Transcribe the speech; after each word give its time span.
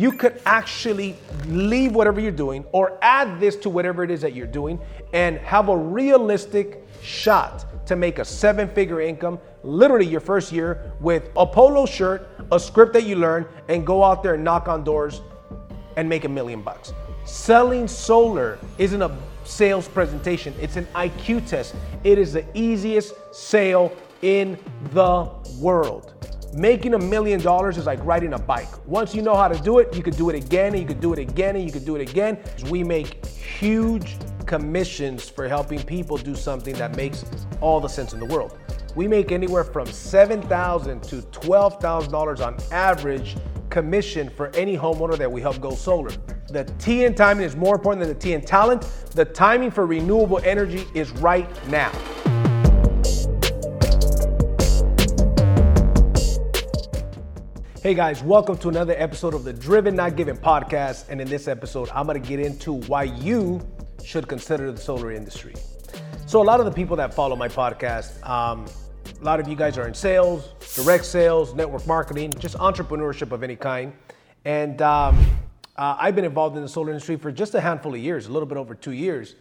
you 0.00 0.10
could 0.10 0.40
actually 0.46 1.14
leave 1.46 1.94
whatever 1.94 2.20
you're 2.20 2.32
doing 2.32 2.64
or 2.72 2.98
add 3.02 3.38
this 3.38 3.54
to 3.54 3.68
whatever 3.68 4.02
it 4.02 4.10
is 4.10 4.22
that 4.22 4.34
you're 4.34 4.46
doing 4.46 4.80
and 5.12 5.36
have 5.40 5.68
a 5.68 5.76
realistic 5.76 6.86
shot 7.02 7.66
to 7.86 7.96
make 7.96 8.18
a 8.18 8.24
seven 8.24 8.66
figure 8.66 9.02
income 9.02 9.38
literally 9.62 10.06
your 10.06 10.20
first 10.20 10.52
year 10.52 10.90
with 11.00 11.28
a 11.36 11.46
polo 11.46 11.84
shirt, 11.84 12.30
a 12.50 12.58
script 12.58 12.94
that 12.94 13.04
you 13.04 13.14
learn, 13.14 13.46
and 13.68 13.86
go 13.86 14.02
out 14.02 14.22
there 14.22 14.36
and 14.36 14.42
knock 14.42 14.68
on 14.68 14.82
doors 14.82 15.20
and 15.96 16.08
make 16.08 16.24
a 16.24 16.28
million 16.30 16.62
bucks. 16.62 16.94
Selling 17.26 17.86
solar 17.86 18.58
isn't 18.78 19.02
a 19.02 19.14
sales 19.44 19.86
presentation, 19.86 20.54
it's 20.62 20.76
an 20.76 20.86
IQ 20.94 21.46
test. 21.46 21.74
It 22.04 22.16
is 22.16 22.32
the 22.32 22.46
easiest 22.54 23.12
sale 23.34 23.92
in 24.22 24.58
the 24.94 25.28
world. 25.58 26.14
Making 26.52 26.94
a 26.94 26.98
million 26.98 27.40
dollars 27.40 27.78
is 27.78 27.86
like 27.86 28.04
riding 28.04 28.32
a 28.32 28.38
bike. 28.38 28.68
Once 28.86 29.14
you 29.14 29.22
know 29.22 29.36
how 29.36 29.46
to 29.46 29.58
do 29.62 29.78
it, 29.78 29.94
you 29.94 30.02
could 30.02 30.16
do 30.16 30.30
it 30.30 30.34
again 30.34 30.72
and 30.72 30.80
you 30.80 30.86
could 30.86 31.00
do 31.00 31.12
it 31.12 31.18
again 31.20 31.54
and 31.54 31.64
you 31.64 31.70
could 31.70 31.84
do 31.84 31.94
it 31.94 32.08
again. 32.08 32.38
We 32.68 32.82
make 32.82 33.24
huge 33.24 34.16
commissions 34.46 35.28
for 35.28 35.46
helping 35.46 35.80
people 35.80 36.16
do 36.16 36.34
something 36.34 36.74
that 36.74 36.96
makes 36.96 37.24
all 37.60 37.78
the 37.78 37.88
sense 37.88 38.14
in 38.14 38.18
the 38.18 38.26
world. 38.26 38.58
We 38.96 39.06
make 39.06 39.30
anywhere 39.30 39.62
from 39.62 39.86
7,000 39.86 41.00
to 41.04 41.16
$12,000 41.16 42.44
on 42.44 42.56
average 42.72 43.36
commission 43.68 44.28
for 44.28 44.48
any 44.56 44.76
homeowner 44.76 45.16
that 45.18 45.30
we 45.30 45.40
help 45.40 45.60
go 45.60 45.70
solar. 45.70 46.10
The 46.48 46.64
T 46.80 47.04
in 47.04 47.14
timing 47.14 47.44
is 47.44 47.54
more 47.54 47.76
important 47.76 48.04
than 48.04 48.12
the 48.12 48.20
T 48.20 48.32
in 48.32 48.40
talent. 48.40 48.82
The 49.12 49.24
timing 49.24 49.70
for 49.70 49.86
renewable 49.86 50.40
energy 50.42 50.84
is 50.94 51.12
right 51.12 51.48
now. 51.68 51.92
Hey 57.82 57.94
guys, 57.94 58.22
welcome 58.22 58.58
to 58.58 58.68
another 58.68 58.94
episode 58.98 59.32
of 59.32 59.42
the 59.42 59.54
Driven 59.54 59.96
Not 59.96 60.14
Given 60.14 60.36
podcast. 60.36 61.08
And 61.08 61.18
in 61.18 61.26
this 61.26 61.48
episode, 61.48 61.88
I'm 61.94 62.06
gonna 62.06 62.18
get 62.18 62.38
into 62.38 62.74
why 62.74 63.04
you 63.04 63.58
should 64.04 64.28
consider 64.28 64.70
the 64.70 64.78
solar 64.78 65.10
industry. 65.12 65.54
So, 66.26 66.42
a 66.42 66.44
lot 66.44 66.60
of 66.60 66.66
the 66.66 66.72
people 66.72 66.94
that 66.96 67.14
follow 67.14 67.36
my 67.36 67.48
podcast, 67.48 68.22
um, 68.28 68.66
a 69.18 69.24
lot 69.24 69.40
of 69.40 69.48
you 69.48 69.56
guys 69.56 69.78
are 69.78 69.88
in 69.88 69.94
sales, 69.94 70.50
direct 70.74 71.06
sales, 71.06 71.54
network 71.54 71.86
marketing, 71.86 72.34
just 72.38 72.54
entrepreneurship 72.58 73.32
of 73.32 73.42
any 73.42 73.56
kind. 73.56 73.94
And 74.44 74.82
um, 74.82 75.18
uh, 75.78 75.96
I've 75.98 76.14
been 76.14 76.26
involved 76.26 76.56
in 76.56 76.62
the 76.62 76.68
solar 76.68 76.90
industry 76.90 77.16
for 77.16 77.32
just 77.32 77.54
a 77.54 77.62
handful 77.62 77.94
of 77.94 78.00
years, 78.00 78.26
a 78.26 78.30
little 78.30 78.46
bit 78.46 78.58
over 78.58 78.74
two 78.74 78.92
years. 78.92 79.36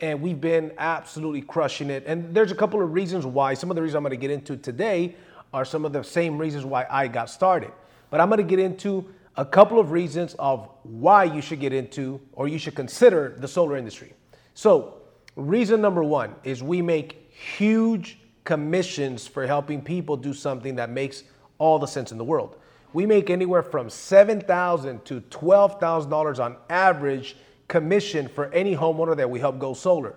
And 0.00 0.22
we've 0.22 0.40
been 0.40 0.72
absolutely 0.78 1.42
crushing 1.42 1.90
it. 1.90 2.04
And 2.06 2.34
there's 2.34 2.52
a 2.52 2.56
couple 2.56 2.80
of 2.80 2.94
reasons 2.94 3.26
why. 3.26 3.52
Some 3.52 3.70
of 3.70 3.76
the 3.76 3.82
reasons 3.82 3.96
I'm 3.96 4.02
going 4.02 4.12
to 4.12 4.16
get 4.16 4.30
into 4.30 4.56
today 4.56 5.14
are 5.52 5.66
some 5.66 5.84
of 5.84 5.92
the 5.92 6.02
same 6.02 6.38
reasons 6.38 6.64
why 6.64 6.86
I 6.88 7.06
got 7.06 7.28
started. 7.28 7.70
But 8.12 8.20
I'm 8.20 8.28
going 8.28 8.36
to 8.36 8.44
get 8.44 8.58
into 8.58 9.06
a 9.38 9.44
couple 9.44 9.80
of 9.80 9.90
reasons 9.90 10.34
of 10.34 10.68
why 10.82 11.24
you 11.24 11.40
should 11.40 11.60
get 11.60 11.72
into 11.72 12.20
or 12.34 12.46
you 12.46 12.58
should 12.58 12.74
consider 12.74 13.34
the 13.38 13.48
solar 13.48 13.78
industry. 13.78 14.12
So, 14.52 14.98
reason 15.34 15.80
number 15.80 16.04
one 16.04 16.34
is 16.44 16.62
we 16.62 16.82
make 16.82 17.32
huge 17.32 18.18
commissions 18.44 19.26
for 19.26 19.46
helping 19.46 19.80
people 19.80 20.18
do 20.18 20.34
something 20.34 20.76
that 20.76 20.90
makes 20.90 21.22
all 21.56 21.78
the 21.78 21.86
sense 21.86 22.12
in 22.12 22.18
the 22.18 22.24
world. 22.24 22.56
We 22.92 23.06
make 23.06 23.30
anywhere 23.30 23.62
from 23.62 23.88
7,000 23.88 25.06
to 25.06 25.22
$12,000 25.22 26.44
on 26.44 26.56
average 26.68 27.36
commission 27.66 28.28
for 28.28 28.52
any 28.52 28.76
homeowner 28.76 29.16
that 29.16 29.30
we 29.30 29.40
help 29.40 29.58
go 29.58 29.72
solar. 29.72 30.16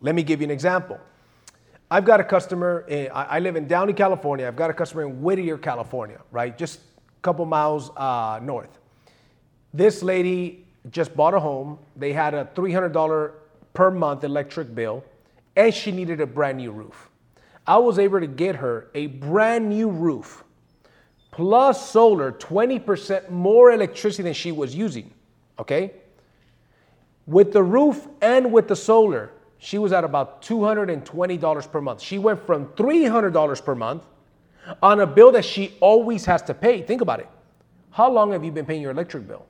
Let 0.00 0.14
me 0.14 0.22
give 0.22 0.40
you 0.40 0.44
an 0.44 0.52
example. 0.52 1.00
I've 1.90 2.04
got 2.04 2.20
a 2.20 2.24
customer, 2.24 2.84
in, 2.86 3.10
I 3.12 3.40
live 3.40 3.56
in 3.56 3.66
Downey, 3.66 3.94
California. 3.94 4.46
I've 4.46 4.54
got 4.54 4.70
a 4.70 4.74
customer 4.74 5.02
in 5.02 5.20
Whittier, 5.22 5.58
California, 5.58 6.20
right? 6.30 6.56
Just 6.56 6.78
couple 7.22 7.46
miles 7.46 7.90
uh, 7.96 8.40
north. 8.42 8.78
This 9.72 10.02
lady 10.02 10.66
just 10.90 11.16
bought 11.16 11.34
a 11.34 11.40
home. 11.40 11.78
They 11.96 12.12
had 12.12 12.34
a 12.34 12.50
$300 12.54 13.32
per 13.72 13.90
month 13.90 14.24
electric 14.24 14.74
bill, 14.74 15.04
and 15.56 15.72
she 15.72 15.92
needed 15.92 16.20
a 16.20 16.26
brand 16.26 16.58
new 16.58 16.72
roof. 16.72 17.08
I 17.66 17.78
was 17.78 17.98
able 17.98 18.20
to 18.20 18.26
get 18.26 18.56
her 18.56 18.88
a 18.94 19.06
brand 19.06 19.68
new 19.68 19.88
roof 19.88 20.44
plus 21.30 21.90
solar, 21.90 22.32
20% 22.32 23.30
more 23.30 23.72
electricity 23.72 24.22
than 24.22 24.34
she 24.34 24.52
was 24.52 24.74
using. 24.74 25.10
Okay? 25.58 25.92
With 27.26 27.52
the 27.52 27.62
roof 27.62 28.06
and 28.20 28.52
with 28.52 28.68
the 28.68 28.76
solar, 28.76 29.30
she 29.58 29.78
was 29.78 29.92
at 29.92 30.04
about 30.04 30.42
$220 30.42 31.72
per 31.72 31.80
month. 31.80 32.02
She 32.02 32.18
went 32.18 32.44
from 32.44 32.66
$300 32.66 33.64
per 33.64 33.74
month 33.74 34.04
on 34.82 35.00
a 35.00 35.06
bill 35.06 35.32
that 35.32 35.44
she 35.44 35.76
always 35.80 36.24
has 36.24 36.42
to 36.42 36.54
pay. 36.54 36.82
Think 36.82 37.00
about 37.00 37.20
it. 37.20 37.28
How 37.90 38.10
long 38.10 38.32
have 38.32 38.44
you 38.44 38.50
been 38.50 38.66
paying 38.66 38.82
your 38.82 38.90
electric 38.90 39.26
bill? 39.26 39.46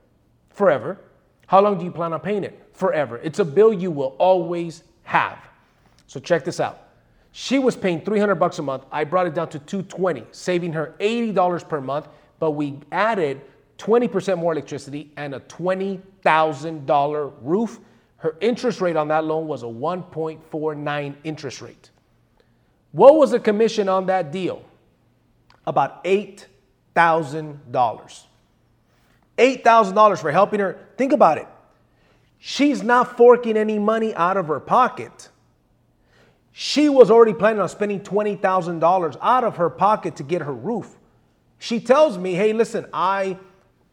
Forever. 0.49 0.99
How 1.47 1.61
long 1.61 1.77
do 1.77 1.85
you 1.85 1.91
plan 1.91 2.13
on 2.13 2.19
paying 2.19 2.43
it? 2.43 2.69
Forever. 2.73 3.19
It's 3.23 3.39
a 3.39 3.45
bill 3.45 3.73
you 3.73 3.91
will 3.91 4.15
always 4.17 4.83
have. 5.03 5.39
So 6.07 6.19
check 6.19 6.43
this 6.43 6.59
out. 6.59 6.89
She 7.31 7.57
was 7.57 7.75
paying 7.75 8.01
300 8.01 8.35
bucks 8.35 8.59
a 8.59 8.61
month. 8.61 8.85
I 8.91 9.03
brought 9.03 9.25
it 9.25 9.33
down 9.33 9.49
to 9.49 9.59
220, 9.59 10.25
saving 10.31 10.73
her 10.73 10.93
$80 10.99 11.67
per 11.67 11.81
month, 11.81 12.07
but 12.39 12.51
we 12.51 12.79
added 12.91 13.41
20% 13.79 14.37
more 14.37 14.51
electricity 14.51 15.11
and 15.17 15.33
a 15.33 15.39
$20,000 15.41 17.33
roof. 17.41 17.79
Her 18.17 18.35
interest 18.39 18.81
rate 18.81 18.95
on 18.95 19.07
that 19.07 19.25
loan 19.25 19.47
was 19.47 19.63
a 19.63 19.67
1.49 19.67 21.15
interest 21.23 21.61
rate. 21.61 21.89
What 22.91 23.15
was 23.15 23.31
the 23.31 23.39
commission 23.39 23.89
on 23.89 24.05
that 24.05 24.31
deal? 24.31 24.63
About 25.65 26.03
$8,000. 26.03 28.23
$8,000 29.37 30.17
for 30.19 30.31
helping 30.31 30.59
her. 30.59 30.77
Think 30.97 31.13
about 31.13 31.37
it. 31.37 31.47
She's 32.39 32.83
not 32.83 33.17
forking 33.17 33.55
any 33.55 33.79
money 33.79 34.13
out 34.15 34.37
of 34.37 34.47
her 34.47 34.59
pocket. 34.59 35.29
She 36.51 36.89
was 36.89 37.09
already 37.09 37.33
planning 37.33 37.61
on 37.61 37.69
spending 37.69 38.01
$20,000 38.01 39.17
out 39.21 39.43
of 39.43 39.57
her 39.57 39.69
pocket 39.69 40.17
to 40.17 40.23
get 40.23 40.41
her 40.41 40.53
roof. 40.53 40.97
She 41.57 41.79
tells 41.79 42.17
me, 42.17 42.33
hey, 42.33 42.53
listen, 42.53 42.85
I, 42.93 43.37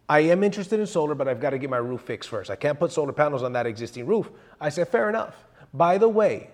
I 0.09 0.21
am 0.21 0.43
interested 0.43 0.81
in 0.81 0.87
solar, 0.87 1.15
but 1.15 1.29
I've 1.29 1.41
got 1.41 1.51
to 1.51 1.59
get 1.59 1.71
my 1.71 1.77
roof 1.77 2.03
fixed 2.03 2.29
first. 2.29 2.51
I 2.51 2.57
can't 2.57 2.79
put 2.79 2.93
solar 2.93 3.13
panels 3.13 3.43
on 3.43 3.53
that 3.53 3.67
existing 3.67 4.07
roof. 4.07 4.29
I 4.61 4.69
said, 4.69 4.89
fair 4.89 5.09
enough. 5.09 5.37
By 5.73 5.99
the 5.99 6.09
way, 6.09 6.51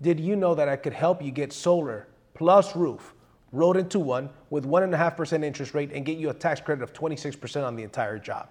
did 0.00 0.20
you 0.20 0.36
know 0.36 0.54
that 0.54 0.68
I 0.68 0.76
could 0.76 0.92
help 0.92 1.22
you 1.22 1.30
get 1.30 1.52
solar 1.52 2.06
plus 2.34 2.76
roof 2.76 3.13
rolled 3.54 3.76
into 3.76 3.98
one 3.98 4.28
with 4.50 4.64
1.5% 4.66 5.44
interest 5.44 5.74
rate 5.74 5.92
and 5.92 6.04
get 6.04 6.18
you 6.18 6.30
a 6.30 6.34
tax 6.34 6.60
credit 6.60 6.82
of 6.82 6.92
26% 6.92 7.64
on 7.64 7.76
the 7.76 7.82
entire 7.82 8.18
job? 8.18 8.48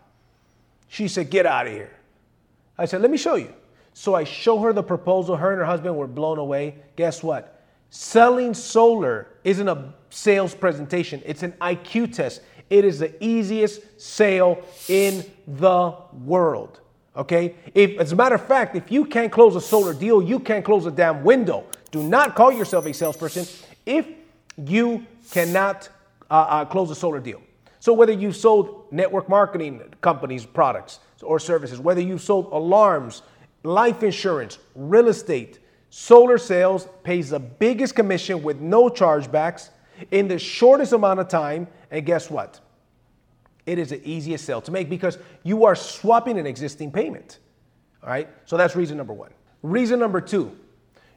She 0.87 1.07
said, 1.07 1.29
get 1.29 1.45
out 1.45 1.67
of 1.67 1.73
here. 1.73 1.91
I 2.77 2.85
said, 2.85 3.01
let 3.01 3.11
me 3.11 3.17
show 3.17 3.35
you. 3.35 3.53
So 3.93 4.15
I 4.15 4.23
show 4.23 4.59
her 4.59 4.73
the 4.73 4.83
proposal. 4.83 5.35
Her 5.35 5.51
and 5.51 5.59
her 5.59 5.65
husband 5.65 5.95
were 5.95 6.07
blown 6.07 6.39
away. 6.39 6.75
Guess 6.95 7.21
what? 7.23 7.61
Selling 7.89 8.53
solar 8.53 9.27
isn't 9.43 9.67
a 9.67 9.93
sales 10.09 10.55
presentation, 10.55 11.21
it's 11.25 11.43
an 11.43 11.51
IQ 11.53 12.13
test. 12.13 12.41
It 12.69 12.85
is 12.85 12.99
the 12.99 13.23
easiest 13.23 14.01
sale 14.01 14.63
in 14.87 15.23
the 15.47 15.95
world. 16.23 16.79
Okay? 17.15 17.55
If, 17.75 17.99
as 17.99 18.11
a 18.11 18.15
matter 18.15 18.35
of 18.35 18.47
fact, 18.47 18.75
if 18.75 18.91
you 18.91 19.05
can't 19.05 19.31
close 19.31 19.55
a 19.55 19.61
solar 19.61 19.93
deal, 19.93 20.23
you 20.23 20.39
can't 20.39 20.65
close 20.65 20.87
a 20.87 20.91
damn 20.91 21.23
window. 21.23 21.65
Do 21.91 22.01
not 22.01 22.33
call 22.35 22.51
yourself 22.51 22.87
a 22.87 22.93
salesperson 22.93 23.45
if 23.85 24.07
you 24.57 25.05
cannot 25.31 25.89
uh, 26.29 26.33
uh, 26.33 26.65
close 26.65 26.89
a 26.91 26.95
solar 26.95 27.19
deal. 27.19 27.41
So, 27.79 27.93
whether 27.93 28.13
you 28.13 28.31
sold 28.31 28.85
network 28.91 29.27
marketing 29.27 29.81
companies' 30.01 30.45
products 30.45 30.99
or 31.21 31.39
services, 31.39 31.79
whether 31.79 32.01
you 32.01 32.17
sold 32.17 32.49
alarms, 32.51 33.23
life 33.63 34.03
insurance, 34.03 34.57
real 34.75 35.09
estate, 35.09 35.59
solar 35.89 36.37
sales 36.37 36.87
pays 37.03 37.29
the 37.29 37.39
biggest 37.39 37.95
commission 37.95 38.41
with 38.41 38.59
no 38.59 38.89
chargebacks 38.89 39.69
in 40.11 40.27
the 40.27 40.39
shortest 40.39 40.93
amount 40.93 41.19
of 41.19 41.27
time. 41.27 41.67
And 41.91 42.05
guess 42.05 42.29
what? 42.29 42.59
It 43.65 43.79
is 43.79 43.89
the 43.89 44.07
easiest 44.07 44.45
sale 44.45 44.61
to 44.61 44.71
make 44.71 44.89
because 44.89 45.17
you 45.43 45.65
are 45.65 45.75
swapping 45.75 46.37
an 46.37 46.45
existing 46.45 46.91
payment. 46.91 47.39
All 48.01 48.09
right? 48.09 48.27
So 48.45 48.57
that's 48.57 48.75
reason 48.75 48.97
number 48.97 49.13
one. 49.13 49.31
Reason 49.61 49.99
number 49.99 50.19
two, 50.19 50.57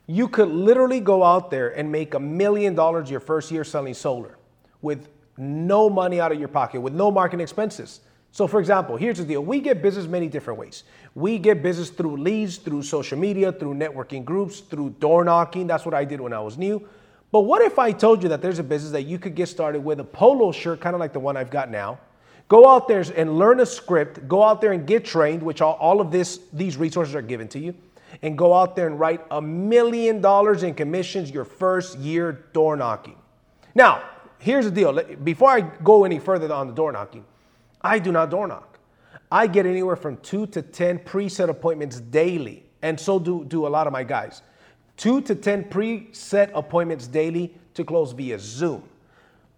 you 0.07 0.29
could 0.29 0.49
literally 0.49 1.01
go 1.01 1.25
out 1.25 1.51
there 1.51 1.77
and 1.77 1.91
make 1.91 2.15
a 2.15 2.21
million 2.21 2.75
dollars 2.75 3.11
your 3.11 3.21
first 3.21 3.51
year 3.51 3.65
selling 3.65 3.95
solar 3.95 4.39
with 4.83 5.09
no 5.37 5.91
money 5.91 6.21
out 6.21 6.33
of 6.33 6.39
your 6.39 6.49
pocket, 6.49 6.81
with 6.81 6.93
no 6.93 7.11
marketing 7.11 7.43
expenses. 7.43 8.01
So, 8.31 8.47
for 8.47 8.61
example, 8.61 8.97
here's 8.97 9.19
the 9.19 9.25
deal 9.25 9.43
we 9.43 9.61
get 9.61 9.83
business 9.83 10.07
many 10.07 10.29
different 10.29 10.61
ways. 10.61 10.85
We 11.15 11.39
get 11.39 11.63
business 11.63 11.91
through 11.91 12.19
leads, 12.19 12.59
through 12.59 12.83
social 12.83 13.19
media, 13.19 13.51
through 13.51 13.75
networking 13.75 14.25
groups, 14.25 14.61
through 14.61 14.91
door 15.01 15.25
knocking. 15.25 15.67
That's 15.67 15.85
what 15.85 15.95
I 15.95 16.05
did 16.05 16.21
when 16.21 16.33
I 16.33 16.41
was 16.41 16.59
new. 16.59 16.87
But 17.33 17.41
what 17.41 17.63
if 17.63 17.79
I 17.79 17.93
told 17.93 18.23
you 18.23 18.29
that 18.29 18.43
there's 18.43 18.59
a 18.59 18.63
business 18.63 18.93
that 18.93 19.03
you 19.03 19.19
could 19.19 19.35
get 19.35 19.49
started 19.49 19.83
with 19.83 20.01
a 20.01 20.05
polo 20.05 20.53
shirt, 20.53 20.81
kind 20.81 20.95
of 20.95 21.01
like 21.01 21.13
the 21.13 21.21
one 21.21 21.37
I've 21.37 21.51
got 21.51 21.71
now? 21.71 21.99
Go 22.49 22.69
out 22.69 22.87
there 22.87 23.05
and 23.17 23.39
learn 23.39 23.59
a 23.61 23.67
script, 23.67 24.29
go 24.29 24.43
out 24.43 24.61
there 24.61 24.73
and 24.73 24.87
get 24.87 25.05
trained, 25.05 25.43
which 25.43 25.61
all, 25.61 25.75
all 25.75 26.01
of 26.01 26.13
this, 26.13 26.41
these 26.53 26.77
resources 26.77 27.15
are 27.15 27.23
given 27.23 27.49
to 27.49 27.59
you, 27.59 27.75
and 28.23 28.37
go 28.37 28.55
out 28.55 28.77
there 28.77 28.87
and 28.87 28.99
write 28.99 29.21
a 29.31 29.41
million 29.41 30.21
dollars 30.21 30.63
in 30.63 30.75
commissions 30.75 31.31
your 31.31 31.45
first 31.45 31.99
year 31.99 32.45
door 32.53 32.77
knocking. 32.77 33.17
Now, 33.75 34.03
here's 34.39 34.65
the 34.65 34.71
deal. 34.71 34.93
Before 35.23 35.51
I 35.51 35.61
go 35.61 36.05
any 36.05 36.19
further 36.19 36.53
on 36.53 36.67
the 36.67 36.73
door 36.73 36.93
knocking, 36.93 37.25
I 37.81 37.99
do 37.99 38.13
not 38.13 38.31
door 38.31 38.47
knock. 38.47 38.79
I 39.31 39.47
get 39.47 39.67
anywhere 39.67 39.97
from 39.97 40.19
two 40.19 40.47
to 40.49 40.63
10 40.63 41.01
preset 41.01 41.49
appointments 41.49 42.01
daily. 42.01 42.65
And 42.83 42.99
so 42.99 43.19
do, 43.19 43.45
do 43.45 43.67
a 43.67 43.69
lot 43.69 43.87
of 43.87 43.93
my 43.93 44.05
guys. 44.05 44.43
Two 44.97 45.21
to 45.23 45.35
10 45.35 45.65
preset 45.65 46.51
appointments 46.55 47.07
daily 47.07 47.55
to 47.75 47.85
close 47.85 48.13
via 48.13 48.39
Zoom. 48.39 48.83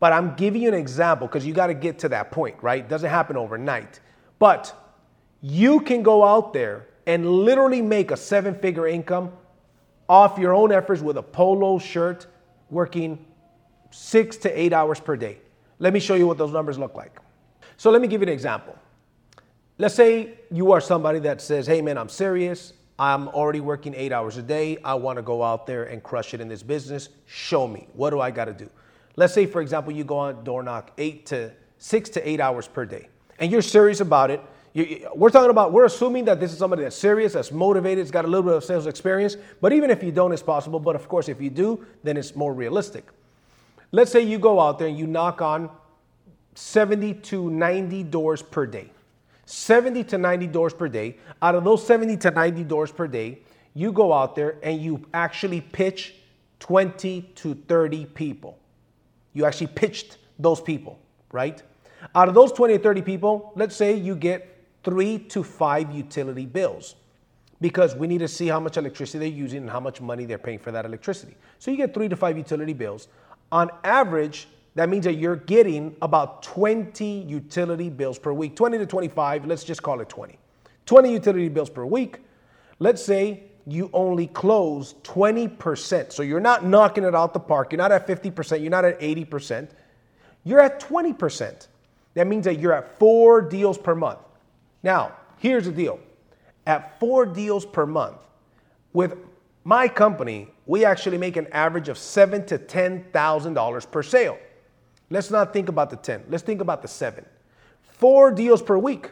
But 0.00 0.12
I'm 0.12 0.34
giving 0.36 0.62
you 0.62 0.68
an 0.68 0.74
example 0.74 1.26
because 1.26 1.44
you 1.44 1.52
got 1.52 1.66
to 1.68 1.74
get 1.74 1.98
to 2.00 2.08
that 2.10 2.30
point, 2.30 2.56
right? 2.62 2.80
It 2.80 2.88
doesn't 2.88 3.10
happen 3.10 3.36
overnight. 3.36 4.00
But 4.38 4.74
you 5.40 5.80
can 5.80 6.02
go 6.02 6.24
out 6.24 6.52
there 6.52 6.86
and 7.08 7.26
literally 7.26 7.80
make 7.82 8.10
a 8.10 8.16
seven 8.16 8.54
figure 8.54 8.86
income 8.86 9.32
off 10.08 10.38
your 10.38 10.54
own 10.54 10.70
efforts 10.70 11.00
with 11.00 11.16
a 11.16 11.22
polo 11.22 11.78
shirt 11.78 12.26
working 12.70 13.24
six 13.90 14.36
to 14.36 14.60
eight 14.60 14.74
hours 14.74 15.00
per 15.00 15.16
day. 15.16 15.38
Let 15.78 15.94
me 15.94 16.00
show 16.00 16.14
you 16.14 16.26
what 16.26 16.36
those 16.36 16.52
numbers 16.52 16.78
look 16.78 16.94
like. 16.94 17.18
So 17.78 17.90
let 17.90 18.02
me 18.02 18.08
give 18.08 18.20
you 18.20 18.26
an 18.26 18.32
example. 18.32 18.76
Let's 19.78 19.94
say 19.94 20.34
you 20.50 20.70
are 20.72 20.82
somebody 20.82 21.18
that 21.20 21.40
says, 21.40 21.66
hey 21.66 21.80
man, 21.80 21.96
I'm 21.96 22.10
serious. 22.10 22.74
I'm 22.98 23.28
already 23.28 23.60
working 23.60 23.94
eight 23.94 24.12
hours 24.12 24.36
a 24.36 24.42
day. 24.42 24.76
I 24.84 24.94
want 24.94 25.16
to 25.16 25.22
go 25.22 25.42
out 25.42 25.66
there 25.66 25.84
and 25.84 26.02
crush 26.02 26.34
it 26.34 26.42
in 26.42 26.48
this 26.48 26.62
business. 26.62 27.08
Show 27.24 27.66
me. 27.66 27.88
What 27.94 28.10
do 28.10 28.20
I 28.20 28.30
got 28.30 28.46
to 28.46 28.52
do? 28.52 28.68
Let's 29.16 29.32
say, 29.32 29.46
for 29.46 29.62
example, 29.62 29.94
you 29.94 30.04
go 30.04 30.18
on 30.18 30.44
door 30.44 30.62
knock 30.62 30.90
eight 30.98 31.24
to 31.26 31.52
six 31.78 32.10
to 32.10 32.28
eight 32.28 32.40
hours 32.40 32.68
per 32.68 32.84
day, 32.84 33.08
and 33.38 33.50
you're 33.50 33.62
serious 33.62 34.00
about 34.00 34.30
it. 34.30 34.42
You, 34.74 35.08
we're 35.14 35.30
talking 35.30 35.50
about, 35.50 35.72
we're 35.72 35.86
assuming 35.86 36.24
that 36.26 36.40
this 36.40 36.52
is 36.52 36.58
somebody 36.58 36.82
that's 36.82 36.96
serious, 36.96 37.32
that's 37.32 37.50
motivated, 37.50 37.98
has 37.98 38.10
got 38.10 38.24
a 38.24 38.28
little 38.28 38.44
bit 38.44 38.54
of 38.54 38.64
sales 38.64 38.86
experience. 38.86 39.36
But 39.60 39.72
even 39.72 39.90
if 39.90 40.02
you 40.02 40.12
don't, 40.12 40.32
it's 40.32 40.42
possible. 40.42 40.78
But 40.78 40.94
of 40.96 41.08
course, 41.08 41.28
if 41.28 41.40
you 41.40 41.50
do, 41.50 41.84
then 42.02 42.16
it's 42.16 42.36
more 42.36 42.52
realistic. 42.52 43.06
Let's 43.90 44.12
say 44.12 44.20
you 44.20 44.38
go 44.38 44.60
out 44.60 44.78
there 44.78 44.88
and 44.88 44.98
you 44.98 45.06
knock 45.06 45.40
on 45.40 45.70
70 46.54 47.14
to 47.14 47.50
90 47.50 48.02
doors 48.04 48.42
per 48.42 48.66
day. 48.66 48.90
70 49.46 50.04
to 50.04 50.18
90 50.18 50.46
doors 50.48 50.74
per 50.74 50.88
day. 50.88 51.16
Out 51.40 51.54
of 51.54 51.64
those 51.64 51.86
70 51.86 52.18
to 52.18 52.30
90 52.30 52.64
doors 52.64 52.92
per 52.92 53.08
day, 53.08 53.38
you 53.72 53.92
go 53.92 54.12
out 54.12 54.34
there 54.34 54.58
and 54.62 54.80
you 54.80 55.06
actually 55.14 55.60
pitch 55.60 56.16
20 56.60 57.22
to 57.36 57.54
30 57.54 58.04
people. 58.06 58.58
You 59.32 59.46
actually 59.46 59.68
pitched 59.68 60.18
those 60.38 60.60
people, 60.60 60.98
right? 61.32 61.62
Out 62.14 62.28
of 62.28 62.34
those 62.34 62.52
20 62.52 62.74
or 62.74 62.78
30 62.78 63.02
people, 63.02 63.52
let's 63.56 63.74
say 63.74 63.94
you 63.94 64.16
get 64.16 64.57
three 64.84 65.18
to 65.18 65.42
five 65.42 65.92
utility 65.92 66.46
bills 66.46 66.96
because 67.60 67.96
we 67.96 68.06
need 68.06 68.18
to 68.18 68.28
see 68.28 68.46
how 68.46 68.60
much 68.60 68.76
electricity 68.76 69.18
they're 69.18 69.36
using 69.36 69.62
and 69.62 69.70
how 69.70 69.80
much 69.80 70.00
money 70.00 70.24
they're 70.24 70.38
paying 70.38 70.58
for 70.58 70.70
that 70.70 70.84
electricity. 70.84 71.36
So 71.58 71.70
you 71.70 71.76
get 71.76 71.92
three 71.92 72.08
to 72.08 72.16
five 72.16 72.36
utility 72.36 72.72
bills. 72.72 73.08
On 73.50 73.70
average, 73.82 74.48
that 74.74 74.88
means 74.88 75.04
that 75.04 75.14
you're 75.14 75.36
getting 75.36 75.96
about 76.02 76.42
20 76.44 77.04
utility 77.04 77.88
bills 77.88 78.18
per 78.18 78.32
week, 78.32 78.54
20 78.54 78.78
to 78.78 78.86
25, 78.86 79.46
let's 79.46 79.64
just 79.64 79.82
call 79.82 80.00
it 80.00 80.08
20. 80.08 80.38
20 80.86 81.12
utility 81.12 81.48
bills 81.48 81.68
per 81.68 81.84
week. 81.84 82.20
Let's 82.78 83.04
say 83.04 83.42
you 83.66 83.90
only 83.92 84.28
close 84.28 84.94
20%. 85.02 86.12
So 86.12 86.22
you're 86.22 86.40
not 86.40 86.64
knocking 86.64 87.04
it 87.04 87.14
out 87.14 87.34
the 87.34 87.40
park. 87.40 87.72
You're 87.72 87.78
not 87.78 87.92
at 87.92 88.06
50%. 88.06 88.60
You're 88.60 88.70
not 88.70 88.84
at 88.84 89.00
80%. 89.00 89.68
You're 90.44 90.60
at 90.60 90.80
20%. 90.80 91.66
That 92.14 92.26
means 92.26 92.44
that 92.44 92.58
you're 92.58 92.72
at 92.72 92.98
four 92.98 93.42
deals 93.42 93.76
per 93.76 93.94
month. 93.94 94.20
Now, 94.82 95.12
here's 95.38 95.64
the 95.64 95.72
deal 95.72 96.00
at 96.66 97.00
four 97.00 97.24
deals 97.24 97.64
per 97.64 97.86
month, 97.86 98.18
with 98.92 99.16
my 99.64 99.88
company, 99.88 100.48
we 100.66 100.84
actually 100.84 101.18
make 101.18 101.36
an 101.36 101.46
average 101.52 101.88
of 101.88 101.98
seven 101.98 102.44
to 102.46 102.58
ten 102.58 103.04
thousand 103.12 103.54
dollars 103.54 103.86
per 103.86 104.02
sale. 104.02 104.38
Let's 105.10 105.30
not 105.30 105.52
think 105.52 105.68
about 105.68 105.90
the 105.90 105.96
ten. 105.96 106.22
Let's 106.28 106.42
think 106.42 106.60
about 106.60 106.82
the 106.82 106.88
seven. 106.88 107.24
Four 107.82 108.30
deals 108.30 108.62
per 108.62 108.76
week. 108.78 109.10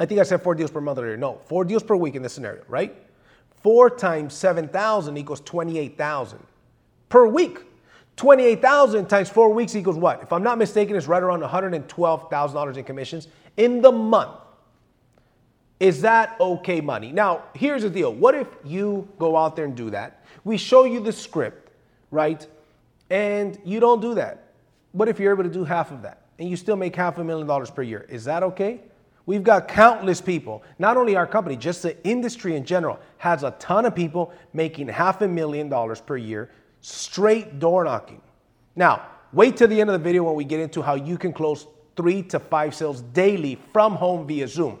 I 0.00 0.06
think 0.06 0.20
I 0.20 0.24
said 0.24 0.42
four 0.42 0.54
deals 0.54 0.70
per 0.70 0.80
month 0.80 0.98
earlier. 0.98 1.16
No, 1.16 1.40
four 1.46 1.64
deals 1.64 1.82
per 1.82 1.96
week 1.96 2.14
in 2.14 2.22
this 2.22 2.32
scenario, 2.32 2.62
right? 2.66 2.96
Four 3.62 3.90
times 3.90 4.34
seven 4.34 4.68
thousand 4.68 5.18
equals 5.18 5.40
twenty-eight 5.40 5.96
thousand 5.96 6.40
per 7.08 7.26
week. 7.26 7.58
28,000 8.16 9.06
times 9.06 9.28
four 9.28 9.52
weeks 9.52 9.74
equals 9.74 9.96
what? 9.96 10.22
If 10.22 10.32
I'm 10.32 10.44
not 10.44 10.56
mistaken, 10.56 10.94
it's 10.94 11.08
right 11.08 11.20
around 11.20 11.42
$112,000 11.42 12.76
in 12.76 12.84
commissions 12.84 13.26
in 13.56 13.80
the 13.80 13.90
month. 13.90 14.38
Is 15.80 16.00
that 16.02 16.36
okay 16.40 16.80
money? 16.80 17.12
Now, 17.12 17.44
here's 17.54 17.82
the 17.82 17.90
deal. 17.90 18.12
What 18.12 18.34
if 18.34 18.48
you 18.64 19.08
go 19.18 19.36
out 19.36 19.56
there 19.56 19.64
and 19.64 19.74
do 19.74 19.90
that? 19.90 20.24
We 20.44 20.56
show 20.56 20.84
you 20.84 21.00
the 21.00 21.12
script, 21.12 21.70
right? 22.10 22.46
And 23.10 23.58
you 23.64 23.80
don't 23.80 24.00
do 24.00 24.14
that. 24.14 24.52
What 24.92 25.08
if 25.08 25.18
you're 25.18 25.32
able 25.32 25.42
to 25.42 25.50
do 25.50 25.64
half 25.64 25.90
of 25.90 26.02
that 26.02 26.22
and 26.38 26.48
you 26.48 26.56
still 26.56 26.76
make 26.76 26.94
half 26.94 27.18
a 27.18 27.24
million 27.24 27.46
dollars 27.46 27.70
per 27.70 27.82
year? 27.82 28.06
Is 28.08 28.24
that 28.24 28.42
okay? 28.42 28.80
We've 29.26 29.42
got 29.42 29.68
countless 29.68 30.20
people, 30.20 30.62
not 30.78 30.96
only 30.96 31.16
our 31.16 31.26
company, 31.26 31.56
just 31.56 31.82
the 31.82 32.02
industry 32.06 32.56
in 32.56 32.64
general 32.64 33.00
has 33.16 33.42
a 33.42 33.52
ton 33.52 33.86
of 33.86 33.94
people 33.94 34.32
making 34.52 34.88
half 34.88 35.22
a 35.22 35.28
million 35.28 35.68
dollars 35.68 36.00
per 36.00 36.16
year 36.16 36.50
straight 36.82 37.58
door 37.58 37.84
knocking. 37.84 38.20
Now, 38.76 39.06
wait 39.32 39.56
till 39.56 39.68
the 39.68 39.80
end 39.80 39.88
of 39.88 39.94
the 39.94 40.04
video 40.04 40.24
when 40.24 40.34
we 40.34 40.44
get 40.44 40.60
into 40.60 40.82
how 40.82 40.94
you 40.94 41.16
can 41.16 41.32
close 41.32 41.66
three 41.96 42.22
to 42.24 42.38
five 42.38 42.74
sales 42.74 43.00
daily 43.00 43.58
from 43.72 43.94
home 43.94 44.26
via 44.26 44.46
Zoom. 44.46 44.78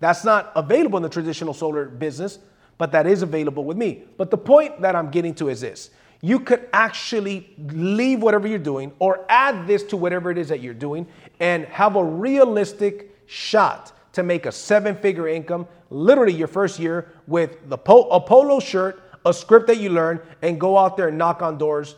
That's 0.00 0.24
not 0.24 0.52
available 0.56 0.96
in 0.96 1.02
the 1.02 1.08
traditional 1.08 1.54
solar 1.54 1.84
business, 1.84 2.38
but 2.78 2.92
that 2.92 3.06
is 3.06 3.22
available 3.22 3.64
with 3.64 3.76
me. 3.76 4.04
But 4.16 4.30
the 4.30 4.38
point 4.38 4.80
that 4.80 4.96
I'm 4.96 5.10
getting 5.10 5.34
to 5.36 5.48
is 5.48 5.60
this 5.60 5.90
you 6.22 6.40
could 6.40 6.68
actually 6.72 7.54
leave 7.68 8.20
whatever 8.22 8.46
you're 8.46 8.58
doing 8.58 8.92
or 8.98 9.24
add 9.28 9.66
this 9.66 9.82
to 9.84 9.96
whatever 9.96 10.30
it 10.30 10.36
is 10.36 10.48
that 10.48 10.60
you're 10.60 10.74
doing 10.74 11.06
and 11.38 11.64
have 11.66 11.96
a 11.96 12.04
realistic 12.04 13.16
shot 13.26 13.92
to 14.12 14.22
make 14.22 14.44
a 14.44 14.52
seven 14.52 14.94
figure 14.96 15.28
income 15.28 15.66
literally 15.88 16.32
your 16.32 16.48
first 16.48 16.78
year 16.78 17.12
with 17.26 17.68
the 17.68 17.78
po- 17.78 18.08
a 18.10 18.20
polo 18.20 18.60
shirt, 18.60 19.02
a 19.24 19.32
script 19.32 19.66
that 19.66 19.78
you 19.78 19.90
learn, 19.90 20.20
and 20.42 20.60
go 20.60 20.76
out 20.76 20.96
there 20.96 21.08
and 21.08 21.16
knock 21.16 21.42
on 21.42 21.56
doors 21.56 21.96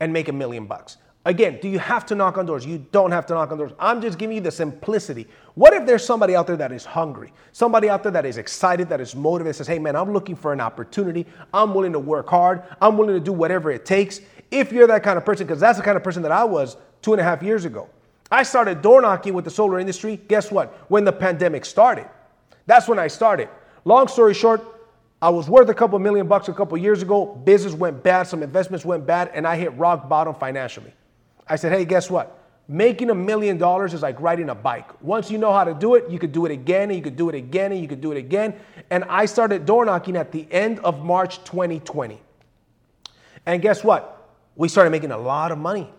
and 0.00 0.12
make 0.12 0.28
a 0.28 0.32
million 0.32 0.66
bucks. 0.66 0.96
Again, 1.26 1.58
do 1.60 1.68
you 1.68 1.78
have 1.78 2.06
to 2.06 2.14
knock 2.14 2.38
on 2.38 2.46
doors? 2.46 2.64
You 2.64 2.86
don't 2.92 3.10
have 3.10 3.26
to 3.26 3.34
knock 3.34 3.52
on 3.52 3.58
doors. 3.58 3.72
I'm 3.78 4.00
just 4.00 4.18
giving 4.18 4.36
you 4.36 4.40
the 4.40 4.50
simplicity. 4.50 5.28
What 5.54 5.74
if 5.74 5.86
there's 5.86 6.04
somebody 6.04 6.34
out 6.34 6.46
there 6.46 6.56
that 6.56 6.72
is 6.72 6.86
hungry? 6.86 7.34
Somebody 7.52 7.90
out 7.90 8.02
there 8.02 8.12
that 8.12 8.24
is 8.24 8.38
excited, 8.38 8.88
that 8.88 9.02
is 9.02 9.14
motivated, 9.14 9.56
says, 9.56 9.66
hey 9.66 9.78
man, 9.78 9.96
I'm 9.96 10.14
looking 10.14 10.34
for 10.34 10.54
an 10.54 10.62
opportunity. 10.62 11.26
I'm 11.52 11.74
willing 11.74 11.92
to 11.92 11.98
work 11.98 12.28
hard. 12.28 12.62
I'm 12.80 12.96
willing 12.96 13.14
to 13.14 13.20
do 13.20 13.32
whatever 13.34 13.70
it 13.70 13.84
takes. 13.84 14.20
If 14.50 14.72
you're 14.72 14.86
that 14.86 15.02
kind 15.02 15.18
of 15.18 15.26
person, 15.26 15.46
because 15.46 15.60
that's 15.60 15.76
the 15.78 15.84
kind 15.84 15.98
of 15.98 16.02
person 16.02 16.22
that 16.22 16.32
I 16.32 16.44
was 16.44 16.78
two 17.02 17.12
and 17.12 17.20
a 17.20 17.24
half 17.24 17.42
years 17.42 17.66
ago. 17.66 17.90
I 18.30 18.42
started 18.42 18.80
door 18.80 19.02
knocking 19.02 19.34
with 19.34 19.44
the 19.44 19.50
solar 19.50 19.78
industry. 19.78 20.18
Guess 20.28 20.50
what? 20.50 20.72
When 20.88 21.04
the 21.04 21.12
pandemic 21.12 21.66
started. 21.66 22.08
That's 22.64 22.88
when 22.88 22.98
I 22.98 23.08
started. 23.08 23.50
Long 23.84 24.08
story 24.08 24.32
short, 24.32 24.62
I 25.20 25.28
was 25.28 25.50
worth 25.50 25.68
a 25.68 25.74
couple 25.74 25.98
million 25.98 26.26
bucks 26.28 26.48
a 26.48 26.54
couple 26.54 26.78
years 26.78 27.02
ago. 27.02 27.26
Business 27.26 27.74
went 27.74 28.02
bad, 28.02 28.22
some 28.22 28.42
investments 28.42 28.86
went 28.86 29.04
bad, 29.06 29.30
and 29.34 29.46
I 29.46 29.56
hit 29.56 29.76
rock 29.76 30.08
bottom 30.08 30.34
financially. 30.34 30.94
I 31.50 31.56
said, 31.56 31.72
hey, 31.72 31.84
guess 31.84 32.08
what? 32.08 32.38
Making 32.68 33.10
a 33.10 33.14
million 33.14 33.58
dollars 33.58 33.92
is 33.92 34.02
like 34.02 34.20
riding 34.20 34.48
a 34.48 34.54
bike. 34.54 35.02
Once 35.02 35.30
you 35.30 35.36
know 35.36 35.52
how 35.52 35.64
to 35.64 35.74
do 35.74 35.96
it, 35.96 36.08
you 36.08 36.20
could 36.20 36.30
do 36.30 36.46
it 36.46 36.52
again, 36.52 36.90
and 36.90 36.96
you 36.96 37.02
could 37.02 37.16
do 37.16 37.28
it 37.28 37.34
again, 37.34 37.72
and 37.72 37.80
you 37.80 37.88
could 37.88 38.00
do 38.00 38.12
it 38.12 38.16
again. 38.16 38.54
And 38.90 39.02
I 39.04 39.26
started 39.26 39.66
door 39.66 39.84
knocking 39.84 40.16
at 40.16 40.30
the 40.30 40.46
end 40.52 40.78
of 40.78 41.04
March 41.04 41.42
2020. 41.44 42.22
And 43.46 43.60
guess 43.60 43.82
what? 43.82 44.28
We 44.54 44.68
started 44.68 44.90
making 44.90 45.10
a 45.10 45.18
lot 45.18 45.50
of 45.50 45.58
money. 45.58 45.90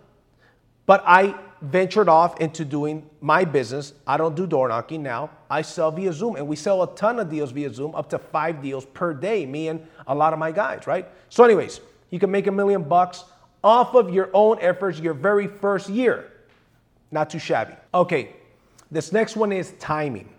But 0.85 1.03
I 1.05 1.35
ventured 1.61 2.07
off 2.07 2.39
into 2.39 2.63
doing 2.63 3.07
my 3.19 3.43
business. 3.43 3.93
I 4.07 4.15
don't 4.15 4.35
do 4.35 4.47
door 4.47 4.69
knocking 4.69 5.03
now. 5.03 5.31
I 5.49 5.63
sell 5.63 5.91
via 5.91 6.13
Zoom, 6.13 6.37
and 6.37 6.47
we 6.47 6.55
sell 6.55 6.81
a 6.83 6.95
ton 6.95 7.19
of 7.19 7.29
deals 7.29 7.51
via 7.51 7.73
Zoom, 7.73 7.93
up 7.93 8.09
to 8.11 8.17
five 8.17 8.61
deals 8.61 8.85
per 8.85 9.13
day, 9.13 9.45
me 9.45 9.67
and 9.67 9.85
a 10.07 10.15
lot 10.15 10.31
of 10.31 10.39
my 10.39 10.53
guys, 10.53 10.87
right? 10.87 11.09
So, 11.27 11.43
anyways, 11.43 11.81
you 12.09 12.19
can 12.19 12.31
make 12.31 12.47
a 12.47 12.51
million 12.51 12.83
bucks 12.83 13.25
off 13.63 13.93
of 13.95 14.13
your 14.13 14.29
own 14.33 14.57
efforts 14.59 14.99
your 14.99 15.13
very 15.13 15.47
first 15.47 15.89
year. 15.89 16.31
Not 17.11 17.29
too 17.29 17.39
shabby. 17.39 17.75
Okay, 17.93 18.33
this 18.89 19.11
next 19.11 19.35
one 19.35 19.51
is 19.51 19.71
timing. 19.79 20.29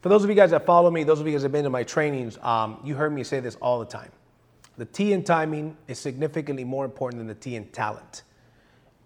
For 0.00 0.08
those 0.08 0.24
of 0.24 0.30
you 0.30 0.36
guys 0.36 0.50
that 0.50 0.66
follow 0.66 0.90
me, 0.90 1.04
those 1.04 1.20
of 1.20 1.26
you 1.26 1.32
guys 1.32 1.42
that 1.42 1.46
have 1.46 1.52
been 1.52 1.64
to 1.64 1.70
my 1.70 1.84
trainings, 1.84 2.38
um, 2.42 2.80
you 2.82 2.94
heard 2.94 3.12
me 3.12 3.22
say 3.22 3.40
this 3.40 3.54
all 3.56 3.78
the 3.78 3.86
time. 3.86 4.10
The 4.76 4.86
T 4.86 5.12
in 5.12 5.22
timing 5.22 5.76
is 5.86 5.98
significantly 5.98 6.64
more 6.64 6.84
important 6.84 7.20
than 7.20 7.28
the 7.28 7.34
T 7.34 7.56
in 7.56 7.66
talent. 7.66 8.22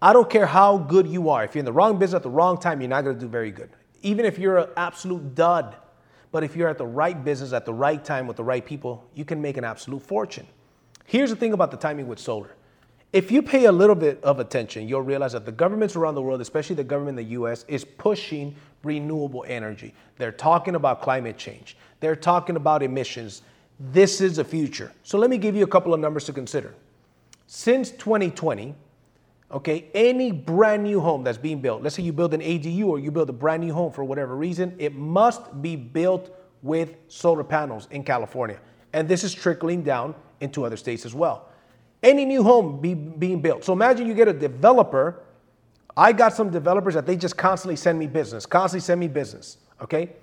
I 0.01 0.13
don't 0.13 0.29
care 0.29 0.45
how 0.45 0.77
good 0.77 1.07
you 1.07 1.29
are. 1.29 1.43
If 1.43 1.55
you're 1.55 1.59
in 1.59 1.65
the 1.65 1.73
wrong 1.73 1.99
business 1.99 2.17
at 2.17 2.23
the 2.23 2.29
wrong 2.29 2.57
time, 2.59 2.81
you're 2.81 2.89
not 2.89 3.03
going 3.03 3.15
to 3.15 3.21
do 3.21 3.27
very 3.27 3.51
good. 3.51 3.69
Even 4.01 4.25
if 4.25 4.39
you're 4.39 4.57
an 4.57 4.69
absolute 4.77 5.35
dud. 5.35 5.75
But 6.31 6.43
if 6.43 6.55
you're 6.55 6.67
at 6.67 6.77
the 6.77 6.85
right 6.85 7.23
business 7.23 7.53
at 7.53 7.65
the 7.65 7.73
right 7.73 8.03
time 8.03 8.27
with 8.27 8.37
the 8.37 8.43
right 8.43 8.65
people, 8.65 9.03
you 9.15 9.25
can 9.25 9.41
make 9.41 9.57
an 9.57 9.63
absolute 9.63 10.01
fortune. 10.01 10.45
Here's 11.05 11.29
the 11.29 11.35
thing 11.35 11.53
about 11.53 11.71
the 11.71 11.77
timing 11.77 12.07
with 12.07 12.19
solar 12.19 12.51
if 13.13 13.31
you 13.31 13.41
pay 13.41 13.65
a 13.65 13.71
little 13.71 13.95
bit 13.95 14.21
of 14.23 14.39
attention, 14.39 14.87
you'll 14.87 15.01
realize 15.01 15.33
that 15.33 15.45
the 15.45 15.51
governments 15.51 15.95
around 15.95 16.15
the 16.15 16.21
world, 16.21 16.41
especially 16.41 16.75
the 16.75 16.83
government 16.83 17.19
in 17.19 17.25
the 17.25 17.31
US, 17.33 17.65
is 17.67 17.85
pushing 17.85 18.55
renewable 18.83 19.45
energy. 19.47 19.93
They're 20.17 20.31
talking 20.31 20.75
about 20.75 21.01
climate 21.01 21.37
change, 21.37 21.77
they're 21.99 22.15
talking 22.15 22.55
about 22.55 22.83
emissions. 22.83 23.41
This 23.79 24.21
is 24.21 24.37
the 24.37 24.43
future. 24.43 24.91
So 25.03 25.19
let 25.19 25.29
me 25.29 25.37
give 25.37 25.55
you 25.55 25.63
a 25.63 25.67
couple 25.67 25.93
of 25.93 25.99
numbers 25.99 26.23
to 26.25 26.33
consider. 26.33 26.73
Since 27.45 27.91
2020, 27.91 28.73
Okay, 29.49 29.85
any 29.93 30.33
brand 30.33 30.83
new 30.83 30.99
home 30.99 31.23
that's 31.23 31.37
being 31.37 31.61
built, 31.61 31.81
let's 31.81 31.95
say 31.95 32.03
you 32.03 32.11
build 32.11 32.33
an 32.33 32.41
ADU 32.41 32.85
or 32.85 32.99
you 32.99 33.11
build 33.11 33.29
a 33.29 33.33
brand 33.33 33.63
new 33.63 33.73
home 33.73 33.93
for 33.93 34.03
whatever 34.03 34.35
reason, 34.35 34.75
it 34.77 34.93
must 34.93 35.61
be 35.61 35.77
built 35.77 36.35
with 36.63 36.97
solar 37.07 37.45
panels 37.45 37.87
in 37.91 38.03
California. 38.03 38.59
And 38.91 39.07
this 39.07 39.23
is 39.23 39.33
trickling 39.33 39.83
down 39.83 40.15
into 40.41 40.65
other 40.65 40.75
states 40.75 41.05
as 41.05 41.15
well. 41.15 41.46
Any 42.07 42.23
new 42.23 42.41
home 42.41 42.79
be, 42.79 42.93
being 42.93 43.41
built. 43.41 43.65
So 43.65 43.73
imagine 43.73 44.07
you 44.07 44.13
get 44.13 44.29
a 44.29 44.33
developer. 44.33 45.23
I 45.97 46.13
got 46.13 46.33
some 46.33 46.49
developers 46.49 46.93
that 46.93 47.05
they 47.05 47.17
just 47.17 47.35
constantly 47.35 47.75
send 47.75 47.99
me 47.99 48.07
business, 48.07 48.45
constantly 48.45 48.85
send 48.85 49.01
me 49.01 49.09
business. 49.09 49.57
Okay, 49.81 50.13